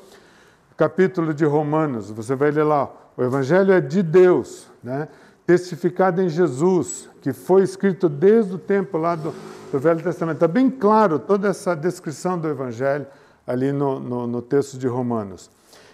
capítulo 0.76 1.32
de 1.32 1.44
Romanos. 1.44 2.10
Você 2.10 2.34
vai 2.34 2.50
ler 2.50 2.64
lá: 2.64 2.90
o 3.16 3.22
evangelho 3.22 3.72
é 3.72 3.80
de 3.80 4.02
Deus, 4.02 4.66
né? 4.82 5.08
testificado 5.46 6.20
em 6.20 6.28
Jesus, 6.28 7.08
que 7.22 7.32
foi 7.32 7.62
escrito 7.62 8.06
desde 8.06 8.54
o 8.54 8.58
tempo 8.58 8.98
lá 8.98 9.14
do, 9.14 9.34
do 9.72 9.78
Velho 9.78 10.02
Testamento. 10.02 10.36
Está 10.36 10.48
bem 10.48 10.68
claro 10.68 11.18
toda 11.18 11.48
essa 11.48 11.74
descrição 11.74 12.38
do 12.38 12.46
evangelho 12.46 13.06
ali 13.48 13.72
no, 13.72 13.98
no, 13.98 14.26
no 14.26 14.42
texto 14.42 14.76
de 14.76 14.86
Romanos. 14.86 15.50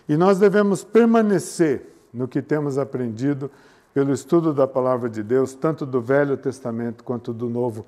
E 0.09 0.17
nós 0.17 0.41
devemos 0.41 0.83
permanecer 0.83 1.95
no 2.13 2.27
que 2.27 2.43
temos 2.43 2.77
aprendido 2.77 3.49
pelo 3.95 4.13
estudo 4.13 4.53
da 4.53 4.67
palavra 4.67 5.09
de 5.09 5.23
Deus, 5.23 5.55
tanto 5.55 5.87
do 5.87 6.01
Velho 6.01 6.37
Testamento 6.37 7.05
quanto 7.05 7.33
do 7.33 7.49
Novo 7.49 7.87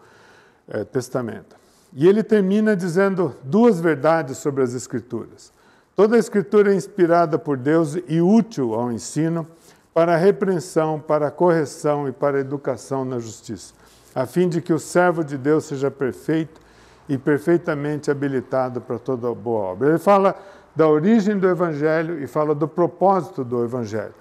eh, 0.69 0.85
Testamento. 0.85 1.57
E 1.93 2.07
ele 2.07 2.23
termina 2.23 2.77
dizendo 2.77 3.35
duas 3.43 3.81
verdades 3.81 4.39
sobre 4.39 4.63
as 4.63 4.73
Escrituras. 4.73 5.53
Toda 5.97 6.15
a 6.15 6.19
Escritura 6.19 6.73
é 6.73 6.77
inspirada 6.77 7.37
por 7.37 7.57
Deus 7.57 7.97
e 8.07 8.21
útil 8.21 8.73
ao 8.73 8.93
ensino, 8.93 9.45
para 9.93 10.15
a 10.15 10.17
repreensão, 10.17 11.01
para 11.01 11.27
a 11.27 11.31
correção 11.31 12.07
e 12.07 12.13
para 12.13 12.37
a 12.37 12.41
educação 12.41 13.05
na 13.05 13.19
justiça, 13.19 13.75
a 14.15 14.27
fim 14.27 14.49
de 14.49 14.61
que 14.61 14.73
o 14.73 14.79
servo 14.79 15.25
de 15.25 15.37
Deus 15.37 15.65
seja 15.65 15.91
perfeito 15.91 16.61
e 17.09 17.17
perfeitamente 17.17 18.11
habilitado 18.11 18.81
para 18.81 18.99
toda 18.99 19.33
boa 19.35 19.73
obra. 19.73 19.89
Ele 19.91 19.99
fala 19.99 20.35
da 20.75 20.89
origem 20.89 21.39
do 21.39 21.49
Evangelho 21.49 22.23
e 22.23 22.27
fala 22.27 22.55
do 22.55 22.69
propósito 22.69 23.45
do 23.45 23.65
Evangelho. 23.65 24.15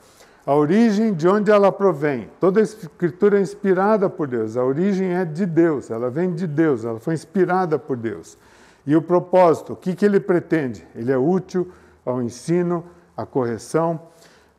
A 0.46 0.54
origem 0.54 1.14
de 1.14 1.28
onde 1.28 1.50
ela 1.50 1.72
provém. 1.72 2.30
Toda 2.40 2.60
a 2.60 2.64
escritura 2.64 3.40
é 3.40 3.42
inspirada 3.42 4.10
por 4.10 4.28
Deus. 4.28 4.56
A 4.56 4.64
origem 4.64 5.14
é 5.14 5.26
de 5.26 5.46
Deus, 5.46 5.90
ela 5.90 6.10
vem 6.10 6.34
de 6.34 6.46
Deus, 6.46 6.86
ela 6.86 7.00
foi 7.00 7.16
inspirada 7.16 7.80
por 7.80 7.98
Deus. 7.98 8.38
E 8.86 8.96
o 8.96 9.02
propósito, 9.02 9.74
o 9.74 9.76
que, 9.76 9.96
que 9.96 10.06
ele 10.06 10.20
pretende? 10.20 10.86
Ele 10.96 11.12
é 11.12 11.18
útil 11.18 11.72
ao 12.06 12.22
ensino, 12.22 12.86
à 13.18 13.26
correção. 13.26 14.00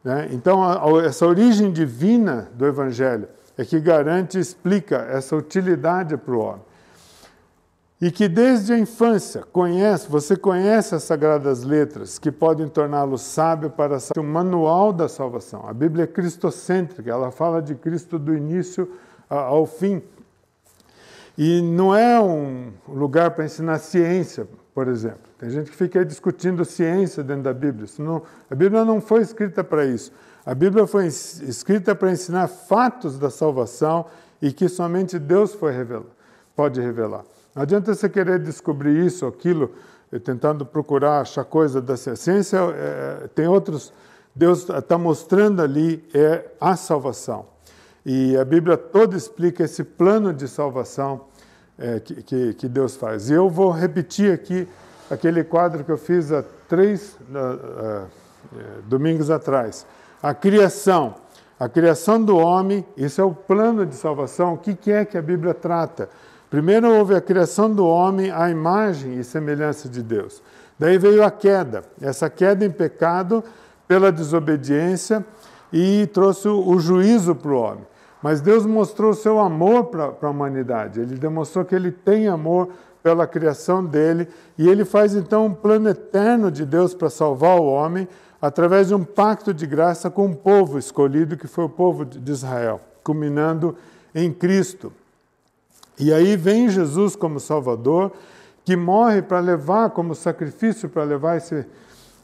Né? 0.03 0.29
Então, 0.33 0.63
a, 0.63 0.85
a, 0.85 1.07
essa 1.07 1.25
origem 1.25 1.71
divina 1.71 2.49
do 2.55 2.67
Evangelho 2.67 3.29
é 3.57 3.65
que 3.65 3.79
garante 3.79 4.37
e 4.37 4.41
explica 4.41 4.97
essa 5.09 5.37
utilidade 5.37 6.17
para 6.17 6.35
o 6.35 6.41
homem. 6.41 6.63
E 8.01 8.11
que 8.11 8.29
desde 8.29 8.75
a 8.75 8.79
infância 8.79 9.43
conhece, 9.51 10.07
você 10.09 10.37
conhece 10.37 10.95
as 10.95 11.03
sagradas 11.03 11.63
letras 11.63 12.19
que 12.19 12.31
podem 12.31 12.69
torná-lo 12.69 13.17
sábio 13.17 13.71
para 13.71 13.97
o 14.19 14.23
manual 14.23 14.93
da 14.93 15.09
salvação. 15.09 15.65
A 15.67 15.73
Bíblia 15.73 16.05
é 16.05 16.07
cristocêntrica, 16.07 17.11
ela 17.11 17.31
fala 17.31 17.63
de 17.63 17.75
Cristo 17.75 18.19
do 18.19 18.37
início 18.37 18.91
ao 19.31 19.65
fim. 19.65 20.03
E 21.39 21.63
não 21.63 21.95
é 21.95 22.21
um 22.21 22.71
lugar 22.87 23.31
para 23.31 23.47
ensinar 23.47 23.79
ciência, 23.79 24.47
por 24.75 24.89
exemplo. 24.89 25.21
Tem 25.39 25.49
gente 25.49 25.71
que 25.71 25.77
fica 25.77 26.05
discutindo 26.05 26.65
ciência 26.67 27.23
dentro 27.23 27.45
da 27.45 27.55
Bíblia. 27.55 27.89
Não, 27.99 28.23
a 28.51 28.55
Bíblia 28.55 28.85
não 28.85 29.01
foi 29.01 29.23
escrita 29.23 29.65
para 29.65 29.87
isso. 29.87 30.13
A 30.45 30.55
Bíblia 30.55 30.87
foi 30.87 31.07
escrita 31.07 31.95
para 31.95 32.11
ensinar 32.11 32.47
fatos 32.49 33.19
da 33.19 33.31
salvação 33.31 34.07
e 34.41 34.53
que 34.53 34.69
somente 34.69 35.19
Deus 35.19 35.55
foi 35.55 35.73
revelar, 35.73 36.05
pode 36.55 36.81
revelar. 36.81 37.25
Não 37.57 37.63
adianta 37.63 37.95
você 37.95 38.07
querer 38.07 38.39
descobrir 38.39 39.07
isso 39.07 39.25
aquilo, 39.25 39.71
eh, 40.13 40.19
tentando 40.19 40.67
procurar 40.67 41.23
achar 41.23 41.43
coisa 41.43 41.81
da 41.81 41.97
ciência. 41.97 42.59
É, 42.59 43.29
tem 43.35 43.49
outros. 43.49 43.95
Deus 44.35 44.69
está 44.69 44.99
mostrando 44.99 45.63
ali 45.63 46.07
é 46.13 46.45
a 46.61 46.77
salvação. 46.77 47.47
E 48.05 48.37
a 48.37 48.45
Bíblia 48.45 48.77
toda 48.77 49.17
explica 49.17 49.65
esse 49.65 49.83
plano 49.83 50.35
de 50.35 50.47
salvação 50.47 51.23
é, 51.79 51.99
que, 51.99 52.23
que, 52.23 52.53
que, 52.53 52.69
Deus 52.69 52.95
faz. 52.95 53.31
E 53.31 53.33
eu 53.33 53.49
vou 53.49 53.71
repetir 53.71 54.35
aqui 54.35 54.69
aquele 55.11 55.43
quadro 55.43 55.83
que 55.83 55.91
eu 55.91 55.97
fiz 55.97 56.31
há 56.31 56.45
três 56.69 57.17
uh, 57.31 58.05
uh, 58.05 58.83
domingos 58.87 59.31
atrás. 59.31 59.87
A 60.23 60.35
criação. 60.35 61.15
A 61.59 61.71
criação 61.71 62.23
do 62.23 62.37
homem, 62.37 62.85
isso 62.99 63.19
é 63.19 63.25
o 63.25 63.35
plano 63.35 63.87
de 63.87 63.95
salvação. 63.95 64.53
O 64.53 64.59
que, 64.59 64.75
que 64.75 64.93
é 64.93 65.07
que 65.07 65.17
a 65.17 65.23
Bíblia 65.23 65.55
trata? 65.55 66.11
Primeiro 66.51 66.89
houve 66.91 67.15
a 67.15 67.21
criação 67.21 67.73
do 67.73 67.85
homem 67.87 68.31
à 68.31 68.49
imagem 68.51 69.19
e 69.19 69.25
semelhança 69.25 69.89
de 69.89 70.03
Deus. 70.03 70.43
Daí 70.79 70.99
veio 70.99 71.25
a 71.25 71.31
queda. 71.31 71.83
Essa 72.01 72.31
queda 72.31 72.65
em 72.65 72.71
pecado 72.71 73.43
pela 73.89 74.13
desobediência 74.13 75.25
e 75.73 76.07
trouxe 76.13 76.49
o 76.49 76.79
juízo 76.79 77.35
para 77.35 77.51
o 77.51 77.61
homem. 77.61 77.87
Mas 78.23 78.41
Deus 78.41 78.65
mostrou 78.65 79.11
o 79.11 79.15
seu 79.15 79.39
amor 79.39 79.87
para 79.87 80.15
a 80.23 80.31
humanidade. 80.31 81.01
Ele 81.01 81.17
demonstrou 81.17 81.65
que 81.65 81.75
ele 81.75 81.91
tem 81.91 82.29
amor 82.29 82.71
pela 83.03 83.27
criação 83.27 83.85
dele 83.85 84.29
e 84.59 84.69
ele 84.69 84.85
faz 84.85 85.15
então 85.15 85.47
um 85.47 85.55
plano 85.55 85.89
eterno 85.89 86.51
de 86.51 86.65
Deus 86.65 86.95
para 86.95 87.11
salvar 87.11 87.59
o 87.59 87.67
homem 87.67 88.09
através 88.41 88.89
de 88.89 88.95
um 88.95 89.05
pacto 89.05 89.55
de 89.55 89.67
graça 89.67 90.11
com 90.11 90.27
o 90.27 90.37
povo 90.37 90.79
escolhido, 90.79 91.37
que 91.37 91.47
foi 91.47 91.65
o 91.65 91.69
povo 91.69 92.05
de 92.05 92.31
Israel, 92.31 92.81
culminando 93.03 93.77
em 94.15 94.33
Cristo. 94.33 94.93
E 95.99 96.13
aí 96.13 96.37
vem 96.37 96.69
Jesus 96.69 97.17
como 97.17 97.41
Salvador, 97.41 98.13
que 98.65 98.77
morre 98.77 99.23
para 99.23 99.41
levar 99.41 99.91
como 99.91 100.15
sacrifício 100.15 100.89
para 100.89 101.05
levar 101.05 101.37
esse, 101.37 101.65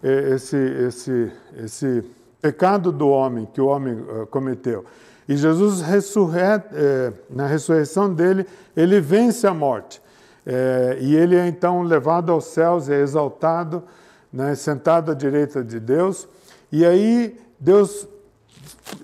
eh, 0.02 0.30
esse, 0.35 0.56
esse, 0.56 1.32
esse 1.56 2.04
pecado 2.40 2.92
do 2.92 3.08
homem 3.08 3.46
que 3.46 3.61
o 3.61 3.66
homem 3.66 3.96
eh, 3.96 4.26
cometeu. 4.26 4.85
E 5.28 5.37
Jesus, 5.37 5.80
é, 5.80 7.12
na 7.30 7.46
ressurreição 7.46 8.12
dele, 8.12 8.44
ele 8.76 9.00
vence 9.00 9.46
a 9.46 9.54
morte. 9.54 10.02
E 11.00 11.14
ele 11.14 11.37
é 11.37 11.46
então 11.46 11.82
levado 11.82 12.32
aos 12.32 12.46
céus, 12.46 12.88
é 12.88 13.00
exaltado, 13.00 13.85
né, 14.32 14.56
sentado 14.56 15.12
à 15.12 15.14
direita 15.14 15.62
de 15.62 15.78
Deus. 15.78 16.28
E 16.72 16.85
aí 16.85 17.38
Deus 17.61 18.08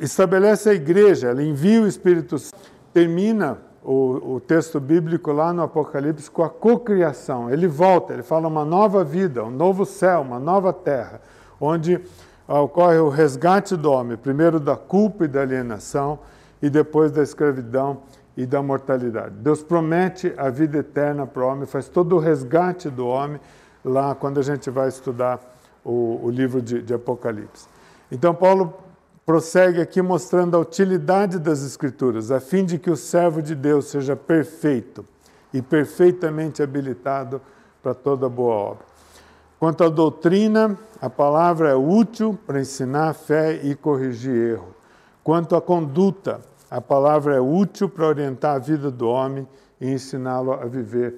estabelece 0.00 0.68
a 0.70 0.74
igreja, 0.74 1.30
ele 1.30 1.48
envia 1.48 1.80
o 1.80 1.86
Espírito 1.86 2.36
Santo. 2.36 2.58
Termina 2.92 3.58
o, 3.90 4.34
o 4.34 4.40
texto 4.40 4.78
bíblico 4.78 5.32
lá 5.32 5.50
no 5.50 5.62
Apocalipse 5.62 6.30
com 6.30 6.42
a 6.42 6.50
cocriação. 6.50 7.50
Ele 7.50 7.66
volta, 7.66 8.12
ele 8.12 8.22
fala 8.22 8.46
uma 8.46 8.62
nova 8.62 9.02
vida, 9.02 9.42
um 9.42 9.50
novo 9.50 9.86
céu, 9.86 10.20
uma 10.20 10.38
nova 10.38 10.74
terra, 10.74 11.22
onde 11.58 11.98
ocorre 12.46 12.98
o 12.98 13.08
resgate 13.08 13.78
do 13.78 13.90
homem, 13.90 14.18
primeiro 14.18 14.60
da 14.60 14.76
culpa 14.76 15.24
e 15.24 15.28
da 15.28 15.40
alienação, 15.40 16.18
e 16.60 16.68
depois 16.68 17.10
da 17.10 17.22
escravidão 17.22 18.02
e 18.36 18.44
da 18.44 18.62
mortalidade. 18.62 19.36
Deus 19.36 19.62
promete 19.62 20.34
a 20.36 20.50
vida 20.50 20.78
eterna 20.78 21.26
para 21.26 21.42
o 21.42 21.48
homem, 21.48 21.64
faz 21.64 21.88
todo 21.88 22.14
o 22.14 22.18
resgate 22.18 22.90
do 22.90 23.06
homem 23.06 23.40
lá 23.82 24.14
quando 24.14 24.38
a 24.38 24.42
gente 24.42 24.68
vai 24.68 24.88
estudar 24.88 25.40
o, 25.82 26.20
o 26.24 26.30
livro 26.30 26.60
de, 26.60 26.82
de 26.82 26.92
Apocalipse. 26.92 27.66
Então, 28.12 28.34
Paulo 28.34 28.74
prossegue 29.28 29.78
aqui 29.78 30.00
mostrando 30.00 30.56
a 30.56 30.58
utilidade 30.58 31.38
das 31.38 31.62
Escrituras, 31.62 32.30
a 32.30 32.40
fim 32.40 32.64
de 32.64 32.78
que 32.78 32.90
o 32.90 32.96
servo 32.96 33.42
de 33.42 33.54
Deus 33.54 33.84
seja 33.84 34.16
perfeito 34.16 35.04
e 35.52 35.60
perfeitamente 35.60 36.62
habilitado 36.62 37.38
para 37.82 37.92
toda 37.92 38.26
boa 38.26 38.54
obra. 38.54 38.86
Quanto 39.60 39.84
à 39.84 39.90
doutrina, 39.90 40.78
a 40.98 41.10
palavra 41.10 41.68
é 41.68 41.74
útil 41.74 42.38
para 42.46 42.58
ensinar 42.58 43.10
a 43.10 43.12
fé 43.12 43.60
e 43.62 43.74
corrigir 43.74 44.52
erro. 44.52 44.74
Quanto 45.22 45.54
à 45.54 45.60
conduta, 45.60 46.40
a 46.70 46.80
palavra 46.80 47.36
é 47.36 47.40
útil 47.40 47.86
para 47.86 48.06
orientar 48.06 48.56
a 48.56 48.58
vida 48.58 48.90
do 48.90 49.06
homem 49.06 49.46
e 49.78 49.90
ensiná-lo 49.90 50.54
a 50.54 50.64
viver 50.64 51.16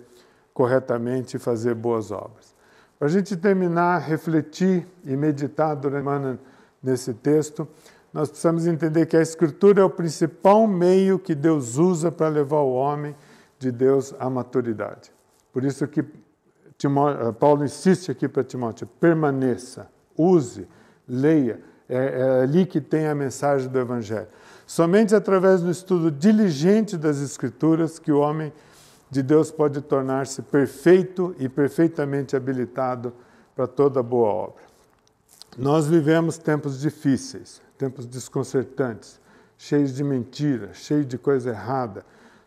corretamente 0.53 1.37
e 1.37 1.38
fazer 1.38 1.77
boas 1.77 2.11
obras. 2.11 2.57
Para 2.99 3.07
a 3.07 3.11
gente 3.11 3.37
terminar, 3.37 4.01
refletir 4.01 4.85
e 5.05 5.14
meditar 5.16 5.77
durante 5.77 6.01
a 6.01 6.11
semana 6.11 6.40
nesse 6.83 7.14
texto, 7.14 7.68
nós 8.12 8.29
precisamos 8.29 8.66
entender 8.66 9.07
que 9.07 9.16
a 9.16 9.23
Escritura 9.23 9.83
é 9.83 9.85
o 9.85 9.90
principal 9.90 10.66
meio 10.66 11.18
que 11.18 11.35
Deus 11.35 11.77
usa 11.77 12.11
para 12.11 12.29
levar 12.29 12.61
o 12.61 12.73
homem 12.73 13.14
de 13.59 13.70
Deus 13.70 14.14
à 14.18 14.29
maturidade. 14.29 15.12
Por 15.53 15.64
isso 15.64 15.87
que 15.87 16.01
eh, 16.01 17.33
Paulo 17.38 17.64
insiste 17.64 18.11
aqui 18.11 18.29
para 18.29 18.42
Timóteo: 18.42 18.88
permaneça, 18.99 19.88
use, 20.16 20.66
leia. 21.09 21.61
É, 21.88 21.96
é 21.96 22.42
ali 22.42 22.66
que 22.66 22.81
tem 22.81 23.09
a 23.09 23.14
mensagem 23.16 23.68
do 23.68 23.79
Evangelho. 23.79 24.29
Somente 24.64 25.12
através 25.14 25.61
do 25.61 25.70
estudo 25.70 26.09
diligente 26.09 26.96
das 26.96 27.20
Escrituras 27.20 27.99
que 27.99 28.12
o 28.12 28.20
homem 28.20 28.53
de 29.11 29.25
Deus 29.25 29.51
pode 29.51 29.81
tornar-se 29.81 30.40
perfeito 30.42 31.35
e 31.37 31.49
perfeitamente 31.49 32.37
habilitado 32.37 33.12
para 33.57 33.66
toda 33.66 34.03
boa 34.03 34.29
obra. 34.29 34.62
Nós 35.59 35.88
vivemos 35.88 36.38
tempos 36.38 36.81
difíceis, 36.81 37.61
tempos 37.80 38.04
desconcertantes, 38.04 39.18
cheios 39.56 39.94
de 39.94 40.04
mentira, 40.04 40.74
cheios 40.74 41.06
de 41.06 41.16
coisa 41.16 41.48
errada. 41.48 42.04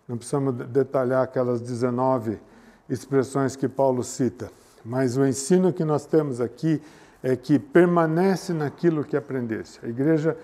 Não 0.08 0.16
precisamos 0.16 0.54
detalhar 0.68 1.24
aquelas 1.24 1.60
19 1.60 2.40
expressões 2.88 3.56
que 3.56 3.68
Paulo 3.68 4.04
cita. 4.04 4.52
Mas 4.86 5.18
o 5.18 5.26
ensino 5.26 5.74
que 5.74 5.84
nós 5.84 6.06
temos 6.06 6.40
aqui 6.40 6.80
é 7.24 7.36
que 7.36 7.58
permanece 7.58 8.54
naquilo 8.54 9.04
que 9.04 9.18
aprendeste. 9.18 9.84
A 9.84 9.90
igreja 9.90 10.38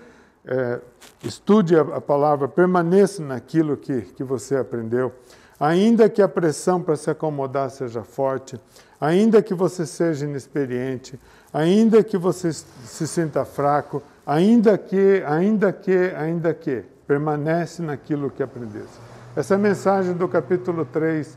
é, 0.44 0.80
estude 1.22 1.76
a, 1.76 1.82
a, 1.82 2.00
palavra, 2.00 2.48
permaneça 2.48 3.22
naquilo 3.22 3.76
que, 3.76 4.02
que 4.02 4.24
você 4.24 4.56
aprendeu. 4.56 5.12
Ainda 5.60 6.08
que 6.08 6.20
a 6.20 6.28
pressão 6.28 6.82
para 6.82 6.96
se 6.96 7.10
acomodar 7.10 7.70
seja 7.70 8.02
forte, 8.02 8.58
ainda 9.00 9.40
que 9.40 9.54
você 9.54 9.86
seja 9.86 10.24
inexperiente, 10.24 11.20
ainda 11.52 12.02
que 12.02 12.18
você 12.18 12.52
se 12.52 13.06
sinta 13.06 13.44
fraco, 13.44 14.02
ainda 14.30 14.78
que, 14.78 15.24
ainda 15.26 15.72
que, 15.72 16.14
ainda 16.16 16.54
que, 16.54 16.84
permanece 17.04 17.82
naquilo 17.82 18.30
que 18.30 18.40
aprendeste. 18.40 18.96
Essa 19.34 19.54
é 19.54 19.56
a 19.56 19.58
mensagem 19.58 20.14
do 20.14 20.28
capítulo 20.28 20.84
3 20.84 21.36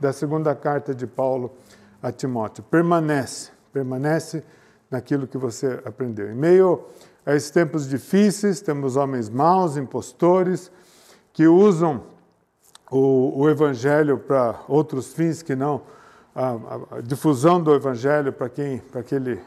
da 0.00 0.14
segunda 0.14 0.54
carta 0.54 0.94
de 0.94 1.06
Paulo 1.06 1.52
a 2.02 2.10
Timóteo. 2.10 2.64
Permanece, 2.64 3.50
permanece 3.70 4.42
naquilo 4.90 5.26
que 5.26 5.36
você 5.36 5.78
aprendeu. 5.84 6.30
Em 6.30 6.34
meio 6.34 6.86
a 7.26 7.34
esses 7.34 7.50
tempos 7.50 7.86
difíceis, 7.86 8.62
temos 8.62 8.96
homens 8.96 9.28
maus, 9.28 9.76
impostores, 9.76 10.72
que 11.34 11.46
usam 11.46 12.02
o, 12.90 13.42
o 13.42 13.50
Evangelho 13.50 14.16
para 14.16 14.58
outros 14.68 15.12
fins 15.12 15.42
que 15.42 15.54
não 15.54 15.82
a, 16.34 16.52
a, 16.96 17.00
difusão 17.02 17.62
do 17.62 17.74
Evangelho 17.74 18.32
para 18.32 18.48
quem, 18.48 18.78
para 18.78 19.02
aquele 19.02 19.38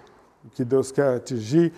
que 0.53 0.63
Deus 0.63 0.91
quer 0.91 1.15
atingir, 1.15 1.73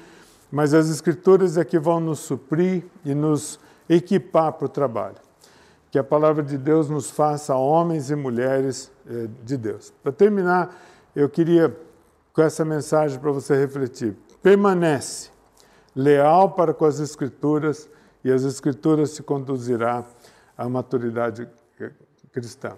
mas 0.52 0.74
as 0.74 0.90
Escrituras 0.90 1.58
é 1.58 1.66
que 1.66 1.80
vão 1.80 2.00
nos 2.00 2.20
suprir 2.20 2.86
e 3.04 3.14
nos 3.14 3.60
equipar 3.90 4.54
para 4.54 4.66
o 4.66 4.70
trabalho 4.70 5.28
que 5.90 5.98
a 5.98 6.04
palavra 6.04 6.44
de 6.44 6.58
Deus 6.58 6.90
nos 6.90 7.10
faça 7.10 7.56
homens 7.56 8.12
e 8.12 8.16
mulheres 8.16 8.92
eh, 9.10 9.28
de 9.44 9.58
Deus. 9.58 9.94
Para 10.04 10.12
terminar, 10.12 10.76
eu 11.16 11.30
queria 11.30 11.76
com 12.34 12.42
essa 12.42 12.64
mensagem 12.66 13.20
para 13.20 13.32
você 13.32 13.56
refletir. 13.56 14.16
Permanece 14.44 15.32
leal 15.96 16.52
para 16.52 16.74
com 16.74 16.86
as 16.86 17.00
Escrituras 17.00 17.90
e 18.24 18.32
as 18.32 18.44
Escrituras 18.44 19.16
te 19.16 19.24
conduzirá 19.24 20.06
à 20.58 20.70
maturidade 20.70 21.48
cristã. 22.32 22.78